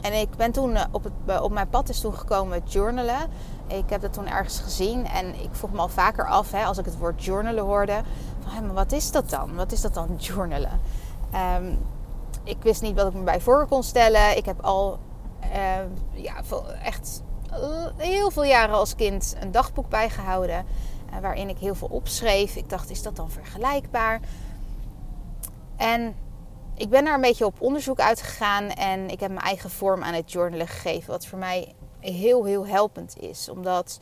En 0.00 0.12
ik 0.20 0.36
ben 0.36 0.52
toen 0.52 0.74
eh, 0.74 0.84
op, 0.90 1.04
het, 1.04 1.12
eh, 1.26 1.42
op 1.42 1.52
mijn 1.52 1.68
pad 1.68 1.88
is 1.88 2.00
toen 2.00 2.14
gekomen 2.14 2.62
journalen. 2.64 3.30
Ik 3.66 3.90
heb 3.90 4.00
dat 4.00 4.12
toen 4.12 4.28
ergens 4.28 4.60
gezien 4.60 5.06
en 5.06 5.42
ik 5.42 5.48
vroeg 5.50 5.72
me 5.72 5.78
al 5.78 5.88
vaker 5.88 6.26
af, 6.26 6.52
hè, 6.52 6.64
als 6.64 6.78
ik 6.78 6.84
het 6.84 6.98
woord 6.98 7.24
journalen 7.24 7.64
hoorde, 7.64 8.00
van 8.40 8.52
hey, 8.52 8.62
maar 8.62 8.74
wat 8.74 8.92
is 8.92 9.10
dat 9.10 9.30
dan? 9.30 9.54
Wat 9.54 9.72
is 9.72 9.80
dat 9.80 9.94
dan, 9.94 10.08
journalen? 10.16 10.80
Um, 11.56 11.78
ik 12.44 12.56
wist 12.62 12.82
niet 12.82 12.96
wat 12.96 13.06
ik 13.06 13.14
me 13.14 13.22
bij 13.22 13.40
voor 13.40 13.66
kon 13.66 13.82
stellen. 13.82 14.36
Ik 14.36 14.44
heb 14.44 14.64
al 14.64 14.98
uh, 15.52 16.22
ja, 16.22 16.34
echt 16.82 17.22
heel 17.96 18.30
veel 18.30 18.44
jaren 18.44 18.74
als 18.74 18.94
kind 18.94 19.36
een 19.40 19.52
dagboek 19.52 19.88
bijgehouden. 19.88 20.66
Uh, 21.14 21.18
waarin 21.20 21.48
ik 21.48 21.58
heel 21.58 21.74
veel 21.74 21.88
opschreef. 21.90 22.56
Ik 22.56 22.68
dacht, 22.68 22.90
is 22.90 23.02
dat 23.02 23.16
dan 23.16 23.30
vergelijkbaar? 23.30 24.20
En 25.76 26.14
ik 26.74 26.88
ben 26.88 27.04
daar 27.04 27.14
een 27.14 27.20
beetje 27.20 27.46
op 27.46 27.60
onderzoek 27.60 28.00
uitgegaan 28.00 28.68
en 28.70 29.10
ik 29.10 29.20
heb 29.20 29.30
mijn 29.30 29.46
eigen 29.46 29.70
vorm 29.70 30.02
aan 30.02 30.14
het 30.14 30.32
journalen 30.32 30.68
gegeven. 30.68 31.10
Wat 31.10 31.26
voor 31.26 31.38
mij 31.38 31.74
heel, 32.00 32.44
heel 32.44 32.66
helpend 32.66 33.20
is. 33.20 33.48
Omdat 33.48 33.98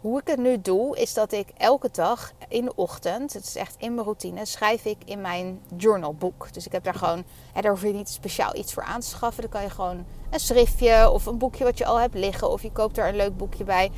hoe 0.00 0.20
ik 0.20 0.26
het 0.26 0.38
nu 0.38 0.60
doe, 0.60 0.98
is 0.98 1.14
dat 1.14 1.32
ik 1.32 1.48
elke 1.56 1.88
dag 1.92 2.32
in 2.48 2.64
de 2.64 2.72
ochtend, 2.74 3.32
het 3.32 3.44
is 3.44 3.56
echt 3.56 3.74
in 3.78 3.94
mijn 3.94 4.04
routine, 4.04 4.44
schrijf 4.44 4.84
ik 4.84 4.98
in 5.04 5.20
mijn 5.20 5.60
journalboek. 5.76 6.52
Dus 6.52 6.66
ik 6.66 6.72
heb 6.72 6.84
daar 6.84 6.94
gewoon, 6.94 7.24
hè, 7.52 7.60
daar 7.60 7.70
hoef 7.70 7.82
je 7.82 7.92
niet 7.92 8.08
speciaal 8.08 8.56
iets 8.56 8.72
voor 8.72 8.82
aan 8.82 9.00
te 9.00 9.06
schaffen. 9.06 9.42
Dan 9.42 9.50
kan 9.50 9.62
je 9.62 9.70
gewoon 9.70 10.04
een 10.30 10.40
schriftje 10.40 11.10
of 11.10 11.26
een 11.26 11.38
boekje 11.38 11.64
wat 11.64 11.78
je 11.78 11.86
al 11.86 12.00
hebt 12.00 12.14
liggen. 12.14 12.50
Of 12.50 12.62
je 12.62 12.72
koopt 12.72 12.98
er 12.98 13.08
een 13.08 13.16
leuk 13.16 13.36
boekje 13.36 13.64
bij 13.64 13.90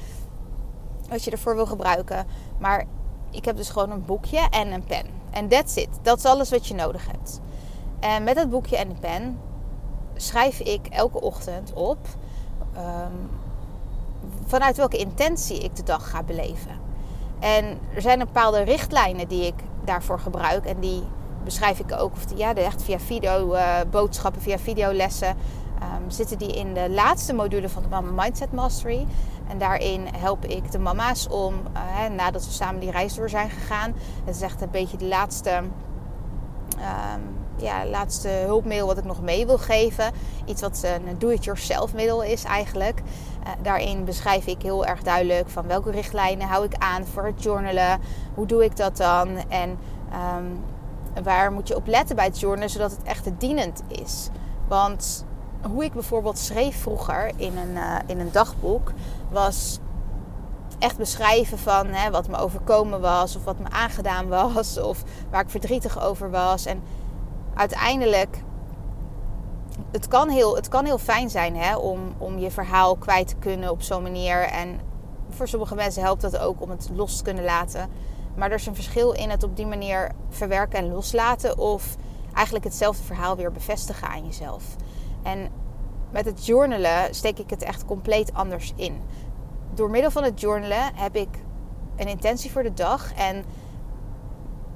wat 1.09 1.25
je 1.25 1.31
ervoor 1.31 1.55
wil 1.55 1.67
gebruiken. 1.67 2.27
Maar 2.59 2.87
ik 3.31 3.45
heb 3.45 3.57
dus 3.57 3.69
gewoon 3.69 3.91
een 3.91 4.05
boekje 4.05 4.49
en 4.51 4.73
een 4.73 4.85
pen. 4.85 5.07
En 5.31 5.49
that's 5.49 5.77
it. 5.77 5.89
Dat 6.03 6.19
is 6.19 6.25
alles 6.25 6.51
wat 6.51 6.67
je 6.67 6.75
nodig 6.75 7.07
hebt. 7.07 7.41
En 8.01 8.25
met 8.25 8.35
dat 8.35 8.51
boekje 8.51 8.77
en 8.77 8.89
de 8.89 8.95
pen 9.01 9.41
schrijf 10.17 10.61
ik 10.61 10.87
elke 10.87 11.21
ochtend 11.21 11.73
op 11.73 11.99
um, 12.77 13.31
vanuit 14.53 14.77
welke 14.77 14.97
intentie 14.97 15.59
ik 15.59 15.77
de 15.77 15.83
dag 15.83 16.11
ga 16.11 16.23
beleven. 16.23 16.81
En 17.41 17.79
er 17.95 18.03
zijn 18.03 18.19
bepaalde 18.19 18.63
richtlijnen 18.63 19.29
die 19.29 19.47
ik 19.47 19.55
daarvoor 19.85 20.19
gebruik. 20.19 20.65
En 20.65 20.81
die 20.81 21.03
beschrijf 21.45 21.79
ik 21.79 21.93
ook, 21.93 22.13
of 22.13 22.25
die, 22.25 22.37
ja, 22.37 22.55
echt 22.55 22.83
via 22.83 22.99
video 22.99 23.55
uh, 23.55 23.77
boodschappen, 23.91 24.43
via 24.43 24.59
videolessen. 24.59 25.29
Um, 25.29 26.11
zitten 26.11 26.39
die 26.39 26.53
in 26.57 26.75
de 26.75 26.91
laatste 26.91 27.33
module 27.33 27.69
van 27.69 27.83
de 27.83 27.89
Mama 27.89 28.23
Mindset 28.23 28.53
Mastery. 28.53 29.07
En 29.49 29.59
daarin 29.59 30.07
help 30.17 30.45
ik 30.45 30.71
de 30.71 30.79
mama's 30.79 31.29
om, 31.29 31.55
uh, 31.55 31.61
hè, 31.73 32.09
nadat 32.09 32.45
we 32.45 32.53
samen 32.53 32.81
die 32.81 32.91
reis 32.91 33.15
door 33.15 33.29
zijn 33.29 33.51
gegaan. 33.51 33.95
Het 34.25 34.35
is 34.35 34.43
echt 34.43 34.61
een 34.61 34.71
beetje 34.71 34.97
de 34.97 35.07
laatste, 35.07 35.51
um, 35.57 37.23
ja, 37.57 37.87
laatste 37.87 38.29
hulpmiddel 38.29 38.87
wat 38.87 38.99
ik 38.99 39.05
nog 39.05 39.23
mee 39.23 39.47
wil 39.47 39.59
geven. 39.59 40.13
Iets 40.45 40.61
wat 40.61 40.83
een 41.07 41.19
do-it-yourself 41.19 41.95
middel 41.95 42.23
is 42.23 42.45
eigenlijk. 42.45 43.03
Uh, 43.43 43.49
daarin 43.63 44.05
beschrijf 44.05 44.47
ik 44.47 44.63
heel 44.63 44.87
erg 44.87 45.03
duidelijk 45.03 45.49
van 45.49 45.67
welke 45.67 45.91
richtlijnen 45.91 46.47
hou 46.47 46.65
ik 46.65 46.75
aan 46.79 47.07
voor 47.07 47.25
het 47.25 47.43
journalen. 47.43 48.01
Hoe 48.35 48.47
doe 48.47 48.65
ik 48.65 48.77
dat 48.77 48.97
dan? 48.97 49.29
En 49.49 49.79
um, 50.37 50.65
waar 51.23 51.53
moet 51.53 51.69
je 51.69 51.77
op 51.77 51.87
letten 51.87 52.17
bij 52.17 52.25
het 52.25 52.41
journalen, 52.41 52.71
zodat 52.71 52.91
het 52.91 53.03
echt 53.03 53.31
dienend 53.39 53.83
is? 53.89 54.29
Want 54.69 55.25
hoe 55.71 55.85
ik 55.85 55.93
bijvoorbeeld 55.93 56.39
schreef 56.39 56.81
vroeger 56.81 57.31
in 57.37 57.57
een, 57.57 57.73
uh, 57.75 57.97
in 58.07 58.21
een 58.21 58.33
dagboek, 58.33 58.93
was 59.31 59.79
echt 60.79 60.97
beschrijven 60.99 61.59
van 61.59 61.87
hè, 61.87 62.11
wat 62.11 62.29
me 62.29 62.37
overkomen 62.37 63.01
was, 63.01 63.37
of 63.37 63.45
wat 63.45 63.59
me 63.59 63.71
aangedaan 63.71 64.29
was, 64.29 64.81
of 64.81 65.03
waar 65.31 65.43
ik 65.43 65.51
verdrietig 65.51 66.03
over 66.03 66.31
was. 66.31 66.67
En 66.67 66.83
uiteindelijk, 67.55 68.43
het 69.91 70.09
kan 70.09 70.29
heel, 70.29 70.57
het 70.57 70.69
kan 70.69 70.85
heel 70.85 70.99
fijn 70.99 71.31
zijn 71.31 71.57
hè, 71.57 71.77
om, 71.77 72.15
om 72.19 72.39
je 72.39 72.51
verhaal 72.51 72.97
kwijt 72.97 73.29
te 73.29 73.37
kunnen 73.37 73.71
op 73.71 73.83
zo'n 73.83 74.03
manier. 74.03 74.43
En 74.43 74.81
voor 75.29 75.49
sommige 75.49 75.75
mensen 75.75 76.03
helpt 76.03 76.23
dat 76.23 76.39
ook 76.39 76.61
om 76.61 76.71
het 76.71 76.91
los 76.95 77.17
te 77.17 77.23
kunnen 77.23 77.45
laten. 77.45 77.89
Maar 78.35 78.51
er 78.51 78.57
is 78.57 78.67
een 78.67 78.75
verschil 78.75 79.13
in 79.13 79.31
het 79.31 79.43
op 79.43 79.57
die 79.57 79.67
manier 79.67 80.11
verwerken 80.29 80.79
en 80.79 80.93
loslaten. 80.93 81.59
Of 81.59 81.97
eigenlijk 82.35 82.65
hetzelfde 82.65 83.03
verhaal 83.03 83.37
weer 83.37 83.53
bevestigen 83.53 84.09
aan 84.09 84.25
jezelf. 84.25 84.65
En 85.23 85.49
met 86.11 86.25
het 86.25 86.47
journalen 86.47 87.15
steek 87.15 87.39
ik 87.39 87.51
het 87.51 87.63
echt 87.63 87.85
compleet 87.85 88.35
anders 88.35 88.73
in. 88.77 89.01
Door 89.75 89.91
middel 89.91 90.11
van 90.11 90.23
het 90.23 90.41
journalen 90.41 90.95
heb 90.95 91.17
ik 91.17 91.29
een 91.97 92.09
intentie 92.09 92.51
voor 92.51 92.63
de 92.63 92.75
dag. 92.75 93.15
En 93.15 93.45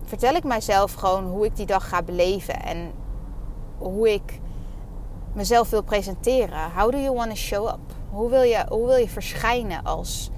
vertel 0.07 0.35
ik 0.35 0.45
mijzelf 0.45 0.95
gewoon 0.95 1.25
hoe 1.25 1.45
ik 1.45 1.57
die 1.57 1.67
dag 1.67 1.89
ga 1.89 2.03
beleven. 2.03 2.63
En 2.63 2.93
hoe 3.79 4.13
ik 4.13 4.41
mezelf 5.33 5.71
wil 5.71 5.83
presenteren. 5.83 6.73
How 6.73 6.91
do 6.91 6.99
you 6.99 7.15
want 7.15 7.31
to 7.31 7.37
show 7.37 7.69
up? 7.69 7.95
Hoe 8.11 8.31
wil 8.31 8.43
je, 8.43 8.65
hoe 8.69 8.87
wil 8.87 8.97
je 8.97 9.09
verschijnen 9.09 9.85
als 9.85 10.31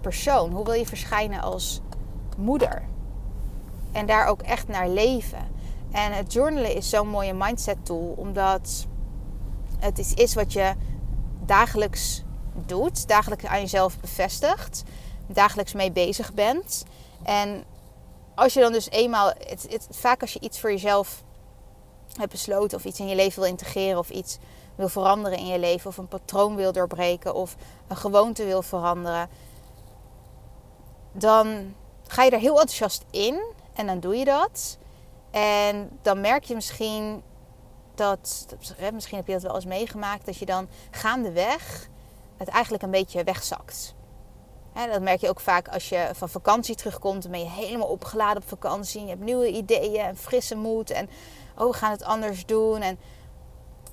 persoon? 0.00 0.52
Hoe 0.52 0.64
wil 0.64 0.74
je 0.74 0.86
verschijnen 0.86 1.40
als 1.40 1.80
moeder? 2.36 2.82
En 3.92 4.06
daar 4.06 4.26
ook 4.26 4.42
echt 4.42 4.68
naar 4.68 4.88
leven. 4.88 5.48
En 5.90 6.12
het 6.12 6.32
journalen 6.32 6.74
is 6.74 6.88
zo'n 6.88 7.08
mooie 7.08 7.34
mindset 7.34 7.76
tool, 7.82 8.14
omdat 8.16 8.86
het 9.78 9.98
is, 9.98 10.14
is 10.14 10.34
wat 10.34 10.52
je 10.52 10.72
dagelijks 11.44 12.22
doet, 12.66 13.08
dagelijks 13.08 13.46
aan 13.46 13.60
jezelf 13.60 14.00
bevestigt, 14.00 14.82
dagelijks 15.26 15.72
mee 15.72 15.92
bezig 15.92 16.34
bent. 16.34 16.84
En 17.22 17.64
als 18.36 18.54
je 18.54 18.60
dan 18.60 18.72
dus 18.72 18.90
eenmaal, 18.90 19.28
het, 19.28 19.66
het, 19.70 19.88
vaak 19.90 20.20
als 20.20 20.32
je 20.32 20.40
iets 20.40 20.60
voor 20.60 20.70
jezelf 20.70 21.22
hebt 22.16 22.30
besloten 22.30 22.78
of 22.78 22.84
iets 22.84 23.00
in 23.00 23.08
je 23.08 23.14
leven 23.14 23.40
wil 23.40 23.50
integreren 23.50 23.98
of 23.98 24.10
iets 24.10 24.38
wil 24.74 24.88
veranderen 24.88 25.38
in 25.38 25.46
je 25.46 25.58
leven 25.58 25.90
of 25.90 25.96
een 25.96 26.08
patroon 26.08 26.56
wil 26.56 26.72
doorbreken 26.72 27.34
of 27.34 27.56
een 27.88 27.96
gewoonte 27.96 28.44
wil 28.44 28.62
veranderen, 28.62 29.28
dan 31.12 31.74
ga 32.06 32.22
je 32.22 32.30
er 32.30 32.38
heel 32.38 32.60
enthousiast 32.60 33.04
in 33.10 33.42
en 33.74 33.86
dan 33.86 34.00
doe 34.00 34.16
je 34.16 34.24
dat. 34.24 34.78
En 35.30 35.98
dan 36.02 36.20
merk 36.20 36.44
je 36.44 36.54
misschien 36.54 37.22
dat, 37.94 38.46
misschien 38.92 39.16
heb 39.16 39.26
je 39.26 39.32
dat 39.32 39.42
wel 39.42 39.54
eens 39.54 39.64
meegemaakt, 39.64 40.26
dat 40.26 40.36
je 40.36 40.46
dan 40.46 40.68
gaandeweg 40.90 41.88
het 42.36 42.48
eigenlijk 42.48 42.82
een 42.82 42.90
beetje 42.90 43.24
wegzakt. 43.24 43.94
Dat 44.84 45.02
merk 45.02 45.20
je 45.20 45.28
ook 45.28 45.40
vaak 45.40 45.68
als 45.68 45.88
je 45.88 46.08
van 46.12 46.28
vakantie 46.28 46.74
terugkomt. 46.74 47.22
Dan 47.22 47.30
ben 47.30 47.40
je 47.40 47.48
helemaal 47.48 47.88
opgeladen 47.88 48.42
op 48.42 48.48
vakantie. 48.48 49.00
Je 49.00 49.08
hebt 49.08 49.20
nieuwe 49.20 49.48
ideeën 49.48 50.00
en 50.00 50.16
frisse 50.16 50.54
moed. 50.54 50.90
En 50.90 51.08
oh, 51.58 51.66
we 51.66 51.72
gaan 51.72 51.90
het 51.90 52.04
anders 52.04 52.46
doen. 52.46 52.80
En 52.80 52.98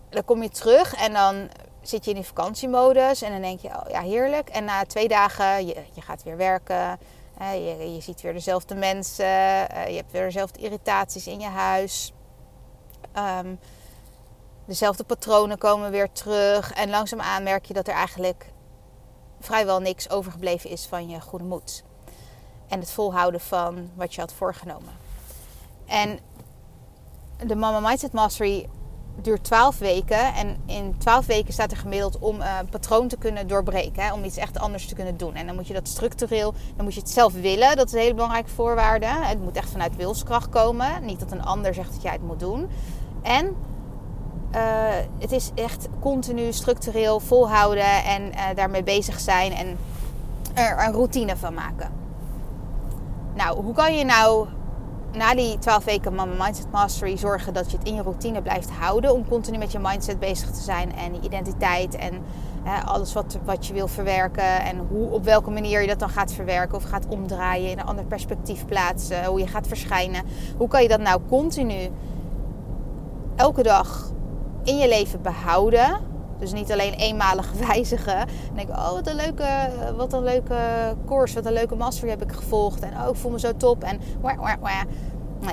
dan 0.09 0.25
kom 0.25 0.43
je 0.43 0.49
terug 0.49 0.93
en 0.93 1.13
dan 1.13 1.49
zit 1.81 2.03
je 2.03 2.09
in 2.09 2.15
die 2.15 2.25
vakantiemodus. 2.25 3.21
En 3.21 3.31
dan 3.31 3.41
denk 3.41 3.59
je, 3.59 3.67
oh 3.67 3.89
ja, 3.89 4.01
heerlijk. 4.01 4.49
En 4.49 4.65
na 4.65 4.85
twee 4.85 5.07
dagen, 5.07 5.65
je, 5.65 5.75
gaat 5.99 6.23
weer 6.23 6.37
werken. 6.37 6.99
Je, 7.39 7.97
ziet 7.99 8.21
weer 8.21 8.33
dezelfde 8.33 8.75
mensen. 8.75 9.69
Eh, 9.69 9.87
je 9.87 9.95
hebt 9.95 10.11
weer 10.11 10.23
dezelfde 10.23 10.59
irritaties 10.59 11.27
in 11.27 11.39
je 11.39 11.47
huis. 11.47 12.13
Um, 13.17 13.59
dezelfde 14.65 15.03
patronen 15.03 15.57
komen 15.57 15.91
weer 15.91 16.11
terug. 16.11 16.73
En 16.73 16.89
langzaamaan 16.89 17.43
merk 17.43 17.65
je 17.65 17.73
dat 17.73 17.87
er 17.87 17.93
eigenlijk 17.93 18.52
vrijwel 19.43 19.79
niks 19.79 20.09
overgebleven 20.09 20.69
is 20.69 20.85
van 20.85 21.09
je 21.09 21.21
goede 21.21 21.45
moed. 21.45 21.83
En 22.67 22.79
het 22.79 22.91
volhouden 22.91 23.39
van 23.39 23.89
wat 23.95 24.13
je 24.13 24.21
had 24.21 24.33
voorgenomen. 24.33 24.93
En 25.85 26.19
de 27.45 27.55
Mama 27.55 27.79
Mindset 27.79 28.13
Mastery 28.13 28.69
duurt 29.21 29.43
12 29.43 29.77
weken. 29.77 30.33
En 30.33 30.61
in 30.65 30.95
12 30.97 31.25
weken 31.25 31.53
staat 31.53 31.71
er 31.71 31.77
gemiddeld 31.77 32.19
om 32.19 32.41
een 32.41 32.69
patroon 32.69 33.07
te 33.07 33.17
kunnen 33.17 33.47
doorbreken. 33.47 34.03
Hè, 34.03 34.13
om 34.13 34.23
iets 34.23 34.37
echt 34.37 34.59
anders 34.59 34.87
te 34.87 34.95
kunnen 34.95 35.17
doen. 35.17 35.35
En 35.35 35.45
dan 35.45 35.55
moet 35.55 35.67
je 35.67 35.73
dat 35.73 35.87
structureel, 35.87 36.53
dan 36.75 36.85
moet 36.85 36.93
je 36.93 36.99
het 36.99 37.09
zelf 37.09 37.33
willen. 37.33 37.75
Dat 37.75 37.87
is 37.87 37.93
een 37.93 37.99
hele 37.99 38.13
belangrijke 38.13 38.49
voorwaarde. 38.49 39.05
Het 39.05 39.41
moet 39.41 39.57
echt 39.57 39.69
vanuit 39.69 39.95
wilskracht 39.95 40.49
komen. 40.49 41.05
Niet 41.05 41.19
dat 41.19 41.31
een 41.31 41.43
ander 41.43 41.73
zegt 41.73 41.93
dat 41.93 42.01
jij 42.01 42.11
het 42.11 42.23
moet 42.23 42.39
doen. 42.39 42.69
En 43.21 43.55
uh, 44.55 44.59
het 45.19 45.31
is 45.31 45.51
echt 45.55 45.87
continu 45.99 46.51
structureel 46.51 47.19
volhouden 47.19 48.03
en 48.03 48.21
uh, 48.23 48.41
daarmee 48.55 48.83
bezig 48.83 49.19
zijn 49.19 49.51
en 49.51 49.77
er 50.53 50.85
een 50.85 50.93
routine 50.93 51.37
van 51.37 51.53
maken. 51.53 51.91
Nou, 53.35 53.63
hoe 53.63 53.73
kan 53.73 53.97
je 53.97 54.05
nou 54.05 54.47
na 55.13 55.35
die 55.35 55.59
12 55.59 55.83
weken 55.83 56.15
Mindset 56.37 56.71
Mastery 56.71 57.17
zorgen 57.17 57.53
dat 57.53 57.71
je 57.71 57.77
het 57.77 57.87
in 57.87 57.95
je 57.95 58.01
routine 58.01 58.41
blijft 58.41 58.69
houden 58.69 59.13
om 59.13 59.27
continu 59.27 59.57
met 59.57 59.71
je 59.71 59.79
mindset 59.79 60.19
bezig 60.19 60.51
te 60.51 60.61
zijn 60.61 60.95
en 60.95 61.13
je 61.13 61.21
identiteit 61.21 61.95
en 61.95 62.13
uh, 62.65 62.85
alles 62.85 63.13
wat, 63.13 63.37
wat 63.43 63.65
je 63.65 63.73
wil 63.73 63.87
verwerken 63.87 64.61
en 64.61 64.77
hoe, 64.89 65.09
op 65.09 65.23
welke 65.23 65.49
manier 65.49 65.81
je 65.81 65.87
dat 65.87 65.99
dan 65.99 66.09
gaat 66.09 66.33
verwerken 66.33 66.77
of 66.77 66.83
gaat 66.83 67.05
omdraaien, 67.07 67.71
in 67.71 67.79
een 67.79 67.85
ander 67.85 68.05
perspectief 68.05 68.65
plaatsen, 68.65 69.25
hoe 69.25 69.39
je 69.39 69.47
gaat 69.47 69.67
verschijnen. 69.67 70.23
Hoe 70.57 70.67
kan 70.67 70.81
je 70.81 70.87
dat 70.87 70.99
nou 70.99 71.21
continu 71.29 71.89
elke 73.35 73.63
dag 73.63 74.11
in 74.63 74.77
je 74.77 74.87
leven 74.87 75.21
behouden. 75.21 75.99
Dus 76.39 76.53
niet 76.53 76.71
alleen 76.71 76.93
eenmalig 76.93 77.51
wijzigen. 77.67 78.17
En 78.17 78.55
denk 78.55 78.69
oh 78.69 78.91
wat 78.91 79.07
een 79.07 79.15
leuke, 79.15 79.69
wat 79.97 80.13
een 80.13 80.23
leuke 80.23 80.57
course, 81.05 81.33
wat 81.33 81.45
een 81.45 81.53
leuke 81.53 81.75
master 81.75 82.09
heb 82.09 82.21
ik 82.21 82.31
gevolgd. 82.31 82.81
En 82.81 82.93
oh, 83.01 83.09
ik 83.09 83.15
voel 83.15 83.31
me 83.31 83.39
zo 83.39 83.57
top. 83.57 83.83
En 83.83 83.99
wah, 84.21 84.81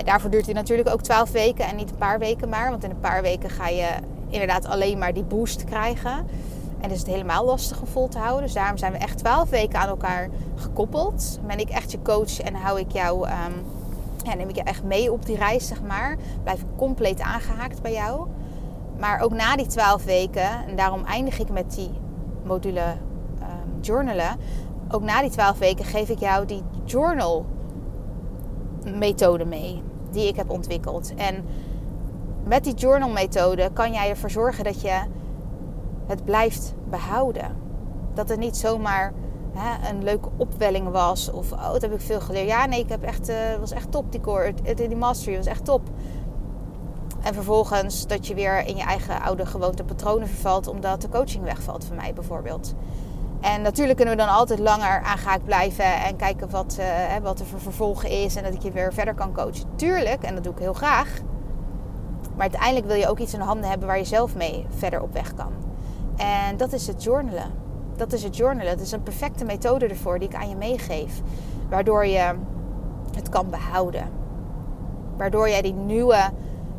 daarvoor 0.05 0.31
duurt 0.31 0.47
het 0.47 0.55
natuurlijk 0.55 0.89
ook 0.89 1.03
12 1.03 1.31
weken 1.31 1.65
en 1.65 1.77
niet 1.77 1.91
een 1.91 1.97
paar 1.97 2.19
weken 2.19 2.49
maar. 2.49 2.71
Want 2.71 2.85
in 2.85 2.91
een 2.91 3.01
paar 3.01 3.23
weken 3.23 3.51
ga 3.51 3.69
je 3.69 3.89
inderdaad 4.29 4.67
alleen 4.67 4.99
maar 4.99 5.13
die 5.13 5.23
boost 5.23 5.65
krijgen. 5.65 6.27
En 6.81 6.91
is 6.91 6.99
het 6.99 7.07
helemaal 7.07 7.45
lastig 7.45 7.81
om 7.81 7.87
vol 7.87 8.09
te 8.09 8.19
houden. 8.19 8.43
Dus 8.43 8.53
daarom 8.53 8.77
zijn 8.77 8.93
we 8.93 8.99
echt 8.99 9.19
12 9.19 9.51
weken 9.51 9.79
aan 9.79 9.89
elkaar 9.89 10.29
gekoppeld. 10.57 11.41
Ben 11.47 11.59
ik 11.59 11.71
echt 11.71 11.91
je 11.91 12.03
coach 12.03 12.41
en 12.41 12.55
hou 12.55 12.81
ik 12.81 12.93
jou, 12.93 13.29
um, 13.29 13.65
ja, 14.23 14.35
neem 14.35 14.49
ik 14.49 14.57
je 14.57 14.63
echt 14.63 14.85
mee 14.85 15.13
op 15.13 15.27
die 15.27 15.37
reis, 15.37 15.67
zeg 15.67 15.83
maar. 15.83 16.17
Blijf 16.43 16.61
ik 16.61 16.67
compleet 16.77 17.21
aangehaakt 17.21 17.83
bij 17.83 17.93
jou. 17.93 18.27
Maar 19.01 19.21
ook 19.21 19.33
na 19.33 19.57
die 19.57 19.67
12 19.67 20.05
weken, 20.05 20.67
en 20.67 20.77
daarom 20.77 21.05
eindig 21.05 21.39
ik 21.39 21.51
met 21.51 21.75
die 21.75 21.91
module 22.45 22.85
um, 23.41 23.81
journalen. 23.81 24.37
Ook 24.91 25.03
na 25.03 25.21
die 25.21 25.31
12 25.31 25.59
weken 25.59 25.85
geef 25.85 26.09
ik 26.09 26.19
jou 26.19 26.47
die 26.47 26.63
journal 26.85 27.47
methode 28.85 29.45
mee. 29.45 29.83
Die 30.11 30.29
ik 30.29 30.37
heb 30.37 30.51
ontwikkeld. 30.51 31.15
En 31.15 31.45
met 32.45 32.65
die 32.65 32.75
journal 32.75 33.11
methode 33.11 33.71
kan 33.73 33.93
jij 33.93 34.09
ervoor 34.09 34.31
zorgen 34.31 34.65
dat 34.65 34.81
je 34.81 35.03
het 36.07 36.25
blijft 36.25 36.75
behouden. 36.91 37.57
Dat 38.15 38.29
het 38.29 38.39
niet 38.39 38.57
zomaar 38.57 39.13
hè, 39.53 39.89
een 39.91 40.03
leuke 40.03 40.29
opwelling 40.37 40.91
was. 40.91 41.31
Of 41.31 41.53
oh, 41.53 41.73
dat 41.73 41.83
heb 41.83 41.93
ik 41.93 42.01
veel 42.01 42.21
geleerd. 42.21 42.49
Ja, 42.49 42.67
nee, 42.67 42.81
ik 42.81 42.89
heb 42.89 43.03
echt, 43.03 43.29
uh, 43.29 43.37
was 43.61 43.71
echt 43.71 43.91
top 43.91 44.13
die 44.13 44.21
core. 44.21 44.55
Die 44.75 44.97
mastery 44.97 45.37
was 45.37 45.47
echt 45.47 45.65
top. 45.65 45.83
En 47.23 47.35
vervolgens 47.35 48.07
dat 48.07 48.27
je 48.27 48.35
weer 48.35 48.67
in 48.67 48.77
je 48.77 48.83
eigen 48.83 49.23
oude 49.23 49.47
gewoonte 49.47 49.85
patronen 49.85 50.29
vervalt 50.29 50.67
omdat 50.67 51.03
de 51.03 51.09
coaching 51.09 51.45
wegvalt 51.45 51.85
van 51.85 51.97
mij 51.97 52.13
bijvoorbeeld. 52.13 52.75
En 53.41 53.63
natuurlijk 53.63 53.97
kunnen 53.97 54.17
we 54.17 54.23
dan 54.23 54.35
altijd 54.35 54.59
langer 54.59 55.03
aangehaakt 55.03 55.45
blijven 55.45 56.03
en 56.05 56.17
kijken 56.17 56.51
wat, 56.51 56.77
uh, 56.81 57.17
wat 57.23 57.41
er 57.41 57.47
voor 57.47 57.61
vervolgen 57.61 58.11
is 58.11 58.37
en 58.37 58.43
dat 58.43 58.55
ik 58.55 58.63
je 58.63 58.71
weer 58.71 58.93
verder 58.93 59.15
kan 59.15 59.33
coachen. 59.33 59.65
Tuurlijk, 59.77 60.23
en 60.23 60.35
dat 60.35 60.45
doe 60.45 60.53
ik 60.53 60.59
heel 60.59 60.73
graag. 60.73 61.09
Maar 62.33 62.41
uiteindelijk 62.41 62.87
wil 62.87 62.97
je 62.97 63.09
ook 63.09 63.19
iets 63.19 63.35
in 63.35 63.41
handen 63.41 63.71
hebben 63.71 63.87
waar 63.89 63.99
je 63.99 64.05
zelf 64.05 64.35
mee 64.35 64.67
verder 64.69 65.03
op 65.03 65.13
weg 65.13 65.35
kan. 65.35 65.53
En 66.17 66.57
dat 66.57 66.73
is 66.73 66.87
het 66.87 67.03
journalen. 67.03 67.51
Dat 67.97 68.13
is 68.13 68.23
het 68.23 68.37
journalen. 68.37 68.77
Dat 68.77 68.87
is 68.87 68.93
een 68.93 69.03
perfecte 69.03 69.45
methode 69.45 69.87
ervoor 69.87 70.19
die 70.19 70.29
ik 70.29 70.35
aan 70.35 70.49
je 70.49 70.57
meegeef. 70.57 71.21
Waardoor 71.69 72.07
je 72.07 72.35
het 73.15 73.29
kan 73.29 73.51
behouden. 73.51 74.09
Waardoor 75.17 75.49
jij 75.49 75.63
die 75.63 75.73
nieuwe 75.73 76.31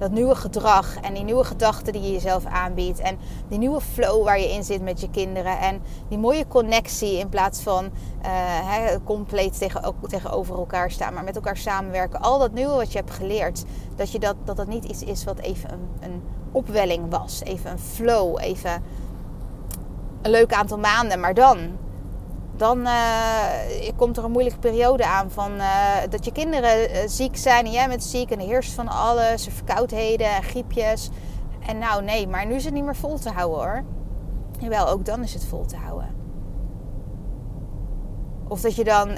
dat 0.02 0.12
nieuwe 0.12 0.36
gedrag 0.36 1.00
en 1.02 1.14
die 1.14 1.24
nieuwe 1.24 1.44
gedachten 1.44 1.94
die 1.94 2.02
je 2.02 2.12
jezelf 2.12 2.46
aanbiedt. 2.46 3.00
En 3.00 3.18
die 3.48 3.58
nieuwe 3.58 3.82
flow 3.82 4.24
waar 4.24 4.40
je 4.40 4.52
in 4.52 4.64
zit 4.64 4.82
met 4.82 5.02
je 5.02 5.10
kinderen. 5.10 5.60
En 5.60 5.82
die 6.08 6.18
mooie 6.18 6.48
connectie 6.48 7.18
in 7.18 7.30
plaats 7.30 7.62
van 7.62 7.90
uh, 8.26 8.86
compleet 9.04 9.58
tegen, 9.58 9.96
tegenover 10.08 10.58
elkaar 10.58 10.92
staan, 10.92 11.14
maar 11.14 11.24
met 11.24 11.36
elkaar 11.36 11.58
samenwerken. 11.58 12.22
Al 12.22 12.40
dat 12.40 12.54
nieuwe 12.54 12.76
wat 12.76 12.92
je 12.92 12.98
hebt 12.98 13.12
geleerd, 13.12 13.64
dat 13.96 14.12
je 14.12 14.20
dat, 14.20 14.36
dat, 14.44 14.58
dat 14.58 14.68
niet 14.68 14.86
iets 14.86 15.04
is 15.04 15.24
wat 15.24 15.40
even 15.40 15.72
een, 15.72 15.90
een 16.00 16.22
opwelling 16.52 17.10
was. 17.10 17.42
Even 17.44 17.72
een 17.72 17.80
flow, 17.80 18.38
even 18.40 18.84
een 20.22 20.32
leuk 20.32 20.54
aantal 20.54 20.78
maanden. 20.78 21.20
Maar 21.20 21.34
dan 21.34 21.58
Dan 22.58 22.80
uh, 22.80 23.46
komt 23.96 24.18
er 24.18 24.24
een 24.24 24.32
moeilijke 24.32 24.60
periode 24.60 25.06
aan 25.06 25.32
van 25.32 25.52
uh, 25.52 25.96
dat 26.10 26.26
je 26.26 26.32
kinderen 26.32 26.92
uh, 26.92 26.98
ziek 27.06 27.38
zijn 27.38 27.66
en 27.66 27.72
jij 27.72 27.88
bent 27.88 28.04
ziek 28.04 28.32
en 28.32 28.40
er 28.40 28.46
heerst 28.46 28.72
van 28.74 28.88
alles, 28.88 29.48
verkoudheden 29.50 30.28
en 30.28 30.44
griepjes. 30.44 31.10
En 31.68 31.78
nou 31.78 32.04
nee, 32.04 32.28
maar 32.28 32.46
nu 32.46 32.54
is 32.54 32.66
het 32.66 32.74
niet 32.74 32.84
meer 32.84 32.96
vol 32.96 33.20
te 33.20 33.30
houden 33.30 33.60
hoor. 33.60 33.84
Jawel, 34.60 34.88
ook 34.88 35.06
dan 35.06 35.24
is 35.24 35.34
het 35.34 35.46
vol 35.46 35.66
te 35.66 35.76
houden. 35.76 36.16
Of 38.48 38.62
dat 38.62 38.76
je 38.76 38.84
dan 38.84 39.10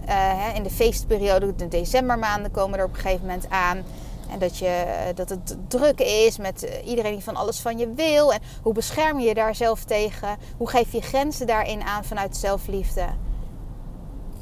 in 0.54 0.63
de 0.63 0.70
feestperiode, 0.70 1.56
de 1.56 1.68
decembermaanden 1.68 2.52
komen 2.52 2.80
er 2.80 2.86
op 2.86 2.94
een 2.94 3.00
gegeven 3.00 3.25
moment 3.25 3.50
aan. 3.50 3.84
En 4.30 4.39
dat, 4.39 4.58
je, 4.58 4.86
dat 5.15 5.30
het 5.30 5.58
druk 5.68 6.00
is 6.00 6.38
met 6.38 6.82
iedereen 6.86 7.13
die 7.13 7.24
van 7.24 7.36
alles 7.36 7.60
van 7.60 7.77
je 7.77 7.94
wil. 7.94 8.34
En 8.34 8.39
hoe 8.62 8.74
bescherm 8.74 9.20
je 9.20 9.27
je 9.27 9.34
daar 9.34 9.56
zelf 9.56 9.84
tegen? 9.84 10.38
Hoe 10.58 10.70
geef 10.70 10.92
je 10.92 11.01
grenzen 11.01 11.48
daarin 11.48 11.82
aan 11.82 12.03
vanuit 12.03 12.38
zelfliefde? 12.38 13.06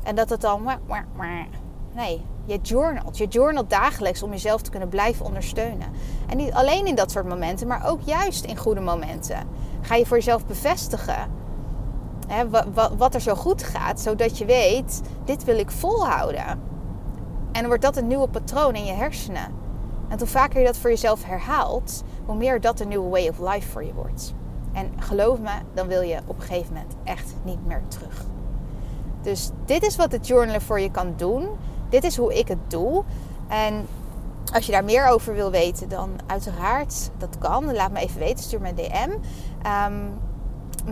En 0.03 0.15
dat 0.15 0.29
het 0.29 0.41
dan. 0.41 0.69
Nee, 1.93 2.21
je 2.45 2.59
journalt. 2.61 3.17
Je 3.17 3.27
journalt 3.27 3.69
dagelijks 3.69 4.23
om 4.23 4.31
jezelf 4.31 4.61
te 4.61 4.69
kunnen 4.69 4.89
blijven 4.89 5.25
ondersteunen. 5.25 5.87
En 6.27 6.37
niet 6.37 6.53
alleen 6.53 6.85
in 6.85 6.95
dat 6.95 7.11
soort 7.11 7.27
momenten, 7.27 7.67
maar 7.67 7.87
ook 7.89 8.01
juist 8.01 8.45
in 8.45 8.57
goede 8.57 8.81
momenten. 8.81 9.47
Ga 9.81 9.95
je 9.95 10.05
voor 10.05 10.17
jezelf 10.17 10.45
bevestigen 10.45 11.39
hè, 12.27 12.49
wat 12.97 13.15
er 13.15 13.21
zo 13.21 13.35
goed 13.35 13.63
gaat, 13.63 13.99
zodat 13.99 14.37
je 14.37 14.45
weet: 14.45 15.01
dit 15.25 15.43
wil 15.43 15.59
ik 15.59 15.71
volhouden. 15.71 16.47
En 17.51 17.59
dan 17.59 17.67
wordt 17.67 17.81
dat 17.81 17.97
een 17.97 18.07
nieuwe 18.07 18.27
patroon 18.27 18.75
in 18.75 18.85
je 18.85 18.93
hersenen. 18.93 19.59
En 20.11 20.17
hoe 20.17 20.27
vaker 20.27 20.59
je 20.59 20.65
dat 20.65 20.77
voor 20.77 20.89
jezelf 20.89 21.23
herhaalt, 21.23 22.03
hoe 22.25 22.35
meer 22.35 22.61
dat 22.61 22.79
een 22.79 22.87
nieuwe 22.87 23.09
way 23.09 23.27
of 23.27 23.39
life 23.39 23.69
voor 23.69 23.83
je 23.83 23.93
wordt. 23.93 24.33
En 24.73 24.91
geloof 24.99 25.39
me, 25.39 25.51
dan 25.73 25.87
wil 25.87 26.01
je 26.01 26.19
op 26.25 26.35
een 26.35 26.43
gegeven 26.43 26.73
moment 26.73 26.95
echt 27.03 27.33
niet 27.43 27.65
meer 27.65 27.81
terug. 27.87 28.25
Dus 29.21 29.49
dit 29.65 29.83
is 29.83 29.95
wat 29.95 30.11
het 30.11 30.27
journalen 30.27 30.61
voor 30.61 30.79
je 30.79 30.91
kan 30.91 31.13
doen. 31.17 31.47
Dit 31.89 32.03
is 32.03 32.17
hoe 32.17 32.33
ik 32.33 32.47
het 32.47 32.57
doe. 32.67 33.03
En 33.47 33.87
als 34.53 34.65
je 34.65 34.71
daar 34.71 34.83
meer 34.83 35.07
over 35.07 35.33
wil 35.33 35.51
weten, 35.51 35.89
dan 35.89 36.09
uiteraard, 36.25 37.09
dat 37.17 37.37
kan. 37.37 37.73
Laat 37.73 37.91
me 37.91 37.99
even 37.99 38.19
weten, 38.19 38.43
stuur 38.43 38.61
me 38.61 38.69
een 38.69 38.75
DM. 38.75 39.09
Ehm, 39.61 39.93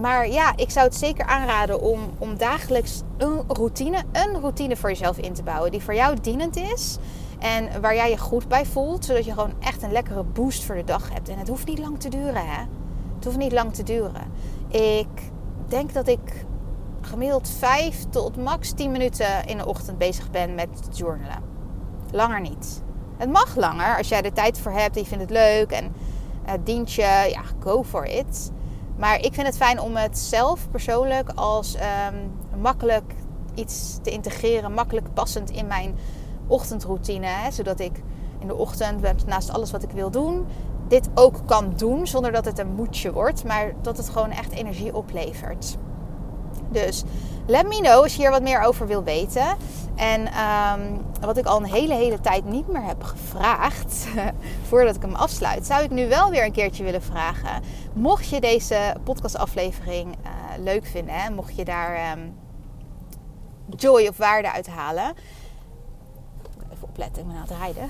maar 0.01 0.29
ja, 0.29 0.53
ik 0.55 0.69
zou 0.69 0.85
het 0.85 0.95
zeker 0.95 1.25
aanraden 1.25 1.81
om, 1.81 1.99
om 2.17 2.37
dagelijks 2.37 3.01
een 3.17 3.43
routine, 3.47 4.03
een 4.11 4.39
routine 4.39 4.75
voor 4.75 4.89
jezelf 4.89 5.17
in 5.17 5.33
te 5.33 5.43
bouwen. 5.43 5.71
Die 5.71 5.83
voor 5.83 5.95
jou 5.95 6.17
dienend 6.21 6.55
is. 6.55 6.97
En 7.39 7.81
waar 7.81 7.95
jij 7.95 8.09
je 8.09 8.17
goed 8.17 8.47
bij 8.47 8.65
voelt. 8.65 9.05
Zodat 9.05 9.25
je 9.25 9.33
gewoon 9.33 9.53
echt 9.59 9.83
een 9.83 9.91
lekkere 9.91 10.23
boost 10.23 10.63
voor 10.63 10.75
de 10.75 10.83
dag 10.83 11.13
hebt. 11.13 11.29
En 11.29 11.37
het 11.37 11.47
hoeft 11.47 11.67
niet 11.67 11.79
lang 11.79 11.99
te 11.99 12.09
duren, 12.09 12.47
hè. 12.47 12.63
Het 13.15 13.25
hoeft 13.25 13.37
niet 13.37 13.51
lang 13.51 13.73
te 13.73 13.83
duren. 13.83 14.31
Ik 14.69 15.31
denk 15.67 15.93
dat 15.93 16.07
ik 16.07 16.45
gemiddeld 17.01 17.49
5 17.49 18.03
tot 18.09 18.37
max 18.37 18.71
10 18.71 18.91
minuten 18.91 19.45
in 19.45 19.57
de 19.57 19.65
ochtend 19.65 19.97
bezig 19.97 20.31
ben 20.31 20.55
met 20.55 20.69
journalen. 20.91 21.43
Langer 22.11 22.41
niet. 22.41 22.81
Het 23.17 23.31
mag 23.31 23.55
langer 23.55 23.97
als 23.97 24.07
jij 24.07 24.21
er 24.21 24.33
tijd 24.33 24.59
voor 24.59 24.71
hebt 24.71 24.95
en 24.95 25.01
je 25.01 25.07
vindt 25.07 25.23
het 25.23 25.33
leuk 25.33 25.71
en 25.71 25.93
het 26.43 26.65
dient 26.65 26.93
je, 26.93 27.27
ja, 27.31 27.41
go 27.59 27.83
for 27.83 28.05
it. 28.05 28.51
Maar 28.97 29.19
ik 29.19 29.33
vind 29.33 29.47
het 29.47 29.57
fijn 29.57 29.79
om 29.79 29.95
het 29.95 30.17
zelf 30.17 30.69
persoonlijk 30.71 31.31
als 31.35 31.75
um, 31.75 32.31
makkelijk 32.61 33.13
iets 33.53 33.97
te 34.01 34.09
integreren, 34.09 34.73
makkelijk 34.73 35.13
passend 35.13 35.49
in 35.49 35.67
mijn 35.67 35.95
ochtendroutine. 36.49 37.27
Hè, 37.27 37.51
zodat 37.51 37.79
ik 37.79 38.01
in 38.39 38.47
de 38.47 38.55
ochtend, 38.55 39.25
naast 39.25 39.51
alles 39.51 39.71
wat 39.71 39.83
ik 39.83 39.91
wil 39.91 40.11
doen, 40.11 40.45
dit 40.87 41.09
ook 41.15 41.35
kan 41.45 41.73
doen 41.75 42.07
zonder 42.07 42.31
dat 42.31 42.45
het 42.45 42.59
een 42.59 42.75
moedje 42.75 43.11
wordt, 43.11 43.43
maar 43.43 43.73
dat 43.81 43.97
het 43.97 44.09
gewoon 44.09 44.31
echt 44.31 44.51
energie 44.51 44.95
oplevert. 44.95 45.77
Dus 46.71 47.03
let 47.45 47.67
me 47.67 47.79
know 47.81 48.03
als 48.03 48.15
je 48.15 48.21
hier 48.21 48.31
wat 48.31 48.41
meer 48.41 48.61
over 48.61 48.87
wil 48.87 49.03
weten. 49.03 49.57
En 49.95 50.27
ehm, 50.27 50.81
wat 51.21 51.37
ik 51.37 51.45
al 51.45 51.57
een 51.57 51.73
hele, 51.73 51.93
hele 51.93 52.19
tijd 52.19 52.45
niet 52.45 52.67
meer 52.67 52.83
heb 52.83 53.03
gevraagd, 53.03 54.07
voordat 54.69 54.95
ik 54.95 55.01
hem 55.01 55.15
afsluit, 55.15 55.65
zou 55.65 55.83
ik 55.83 55.89
nu 55.89 56.07
wel 56.07 56.29
weer 56.29 56.45
een 56.45 56.51
keertje 56.51 56.83
willen 56.83 57.01
vragen. 57.01 57.63
Mocht 57.93 58.29
je 58.29 58.41
deze 58.41 58.95
podcastaflevering 59.03 60.15
uh, 60.23 60.63
leuk 60.63 60.85
vinden, 60.85 61.13
hè, 61.13 61.29
mocht 61.29 61.55
je 61.55 61.65
daar 61.65 62.17
um, 62.17 62.35
joy 63.75 64.07
of 64.07 64.17
waarde 64.17 64.51
uit 64.51 64.67
halen. 64.67 65.13
Ik 67.05 67.25
ben 67.27 67.35
aan 67.35 67.47
het 67.47 67.57
rijden. 67.57 67.89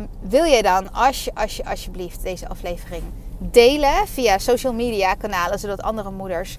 um, 0.00 0.08
wil 0.36 0.44
je 0.44 0.62
dan 0.62 0.92
als 0.92 1.34
als 1.34 1.56
je, 1.56 1.64
alsjeblieft 1.64 2.22
deze 2.22 2.48
aflevering 2.48 3.02
delen 3.38 4.06
via 4.06 4.38
social 4.38 4.72
media 4.72 5.14
kanalen, 5.14 5.58
zodat 5.58 5.82
andere 5.82 6.10
moeders 6.10 6.58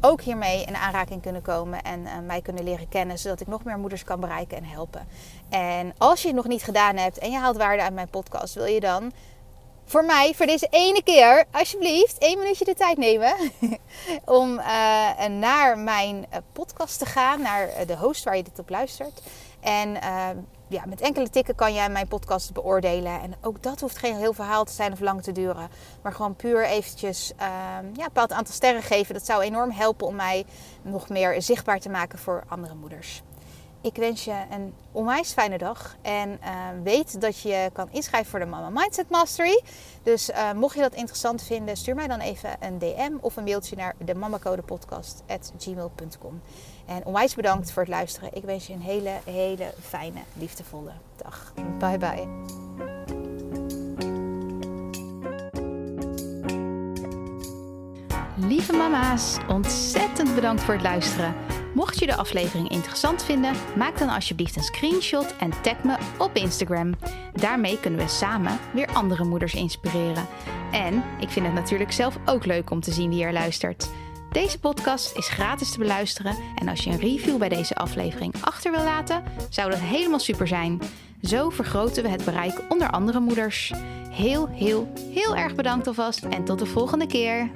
ook 0.00 0.20
hiermee 0.20 0.64
in 0.64 0.76
aanraking 0.76 1.22
kunnen 1.22 1.42
komen 1.42 1.82
en 1.82 2.00
uh, 2.00 2.10
mij 2.26 2.40
kunnen 2.40 2.64
leren 2.64 2.88
kennen, 2.88 3.18
zodat 3.18 3.40
ik 3.40 3.46
nog 3.46 3.64
meer 3.64 3.78
moeders 3.78 4.04
kan 4.04 4.20
bereiken 4.20 4.56
en 4.56 4.64
helpen. 4.64 5.06
En 5.48 5.94
als 5.98 6.20
je 6.20 6.26
het 6.26 6.36
nog 6.36 6.46
niet 6.46 6.62
gedaan 6.62 6.96
hebt 6.96 7.18
en 7.18 7.30
je 7.30 7.38
haalt 7.38 7.56
waarde 7.56 7.82
uit 7.82 7.94
mijn 7.94 8.10
podcast, 8.10 8.54
wil 8.54 8.64
je 8.64 8.80
dan 8.80 9.12
voor 9.84 10.04
mij, 10.04 10.34
voor 10.34 10.46
deze 10.46 10.66
ene 10.70 11.02
keer, 11.02 11.44
alsjeblieft, 11.50 12.18
één 12.18 12.38
minuutje 12.38 12.64
de 12.64 12.74
tijd 12.74 12.98
nemen 12.98 13.34
om 14.40 14.58
uh, 14.58 15.26
naar 15.26 15.78
mijn 15.78 16.26
eh, 16.30 16.38
podcast 16.52 16.98
te 16.98 17.06
gaan, 17.06 17.42
naar 17.42 17.68
de 17.86 17.96
host 17.96 18.24
waar 18.24 18.36
je 18.36 18.42
dit 18.42 18.58
op 18.58 18.68
luistert. 18.68 19.22
En 19.60 19.98
ja, 20.70 20.82
met 20.86 21.00
enkele 21.00 21.30
tikken 21.30 21.54
kan 21.54 21.74
jij 21.74 21.88
mijn 21.88 22.08
podcast 22.08 22.52
beoordelen. 22.52 23.20
En 23.20 23.34
ook 23.40 23.62
dat 23.62 23.80
hoeft 23.80 23.98
geen 23.98 24.16
heel 24.16 24.32
verhaal 24.32 24.64
te 24.64 24.72
zijn 24.72 24.92
of 24.92 25.00
lang 25.00 25.22
te 25.22 25.32
duren. 25.32 25.68
Maar 26.02 26.12
gewoon 26.12 26.36
puur 26.36 26.66
eventjes 26.66 27.32
uh, 27.32 27.38
ja, 27.38 27.78
een 27.80 27.92
bepaald 27.92 28.32
aantal 28.32 28.54
sterren 28.54 28.82
geven. 28.82 29.14
Dat 29.14 29.26
zou 29.26 29.42
enorm 29.42 29.70
helpen 29.70 30.06
om 30.06 30.14
mij 30.14 30.44
nog 30.82 31.08
meer 31.08 31.42
zichtbaar 31.42 31.80
te 31.80 31.88
maken 31.88 32.18
voor 32.18 32.44
andere 32.48 32.74
moeders. 32.74 33.22
Ik 33.82 33.96
wens 33.96 34.24
je 34.24 34.34
een 34.50 34.74
onwijs 34.92 35.32
fijne 35.32 35.58
dag. 35.58 35.96
En 36.02 36.30
uh, 36.30 36.38
weet 36.82 37.20
dat 37.20 37.40
je 37.40 37.70
kan 37.72 37.88
inschrijven 37.90 38.30
voor 38.30 38.38
de 38.38 38.46
Mama 38.46 38.80
Mindset 38.80 39.10
Mastery. 39.10 39.62
Dus 40.02 40.30
uh, 40.30 40.52
mocht 40.52 40.74
je 40.74 40.80
dat 40.80 40.94
interessant 40.94 41.42
vinden, 41.42 41.76
stuur 41.76 41.94
mij 41.94 42.06
dan 42.06 42.20
even 42.20 42.50
een 42.60 42.78
DM 42.78 43.12
of 43.20 43.36
een 43.36 43.44
mailtje 43.44 43.76
naar 43.76 43.94
de 43.98 44.14
mamacodepodcast.gmail.com. 44.14 46.40
En 46.86 47.04
onwijs 47.04 47.34
bedankt 47.34 47.72
voor 47.72 47.82
het 47.82 47.90
luisteren. 47.90 48.34
Ik 48.34 48.44
wens 48.44 48.66
je 48.66 48.72
een 48.72 48.80
hele, 48.80 49.12
hele 49.24 49.74
fijne, 49.80 50.20
liefdevolle 50.32 50.92
dag. 51.16 51.52
Bye 51.78 51.98
bye. 51.98 52.28
Lieve 58.36 58.72
mama's, 58.72 59.36
ontzettend 59.48 60.34
bedankt 60.34 60.62
voor 60.62 60.74
het 60.74 60.82
luisteren. 60.82 61.34
Mocht 61.74 61.98
je 61.98 62.06
de 62.06 62.16
aflevering 62.16 62.68
interessant 62.68 63.24
vinden, 63.24 63.54
maak 63.76 63.98
dan 63.98 64.08
alsjeblieft 64.08 64.56
een 64.56 64.62
screenshot 64.62 65.36
en 65.36 65.62
tag 65.62 65.84
me 65.84 65.96
op 66.18 66.36
Instagram. 66.36 66.94
Daarmee 67.34 67.80
kunnen 67.80 68.00
we 68.00 68.08
samen 68.08 68.58
weer 68.72 68.88
andere 68.92 69.24
moeders 69.24 69.54
inspireren. 69.54 70.26
En 70.72 71.02
ik 71.20 71.28
vind 71.28 71.46
het 71.46 71.54
natuurlijk 71.54 71.92
zelf 71.92 72.18
ook 72.24 72.46
leuk 72.46 72.70
om 72.70 72.80
te 72.80 72.92
zien 72.92 73.10
wie 73.10 73.24
er 73.24 73.32
luistert. 73.32 73.90
Deze 74.32 74.58
podcast 74.58 75.16
is 75.16 75.28
gratis 75.28 75.72
te 75.72 75.78
beluisteren 75.78 76.36
en 76.54 76.68
als 76.68 76.84
je 76.84 76.90
een 76.90 77.00
review 77.00 77.38
bij 77.38 77.48
deze 77.48 77.74
aflevering 77.74 78.34
achter 78.40 78.70
wil 78.70 78.84
laten, 78.84 79.22
zou 79.48 79.70
dat 79.70 79.78
helemaal 79.78 80.18
super 80.18 80.48
zijn. 80.48 80.80
Zo 81.22 81.50
vergroten 81.50 82.02
we 82.02 82.08
het 82.08 82.24
bereik 82.24 82.60
onder 82.68 82.90
andere 82.90 83.20
moeders. 83.20 83.72
Heel, 84.10 84.48
heel, 84.48 84.92
heel 85.12 85.36
erg 85.36 85.54
bedankt 85.54 85.86
alvast 85.86 86.24
en 86.24 86.44
tot 86.44 86.58
de 86.58 86.66
volgende 86.66 87.06
keer. 87.06 87.50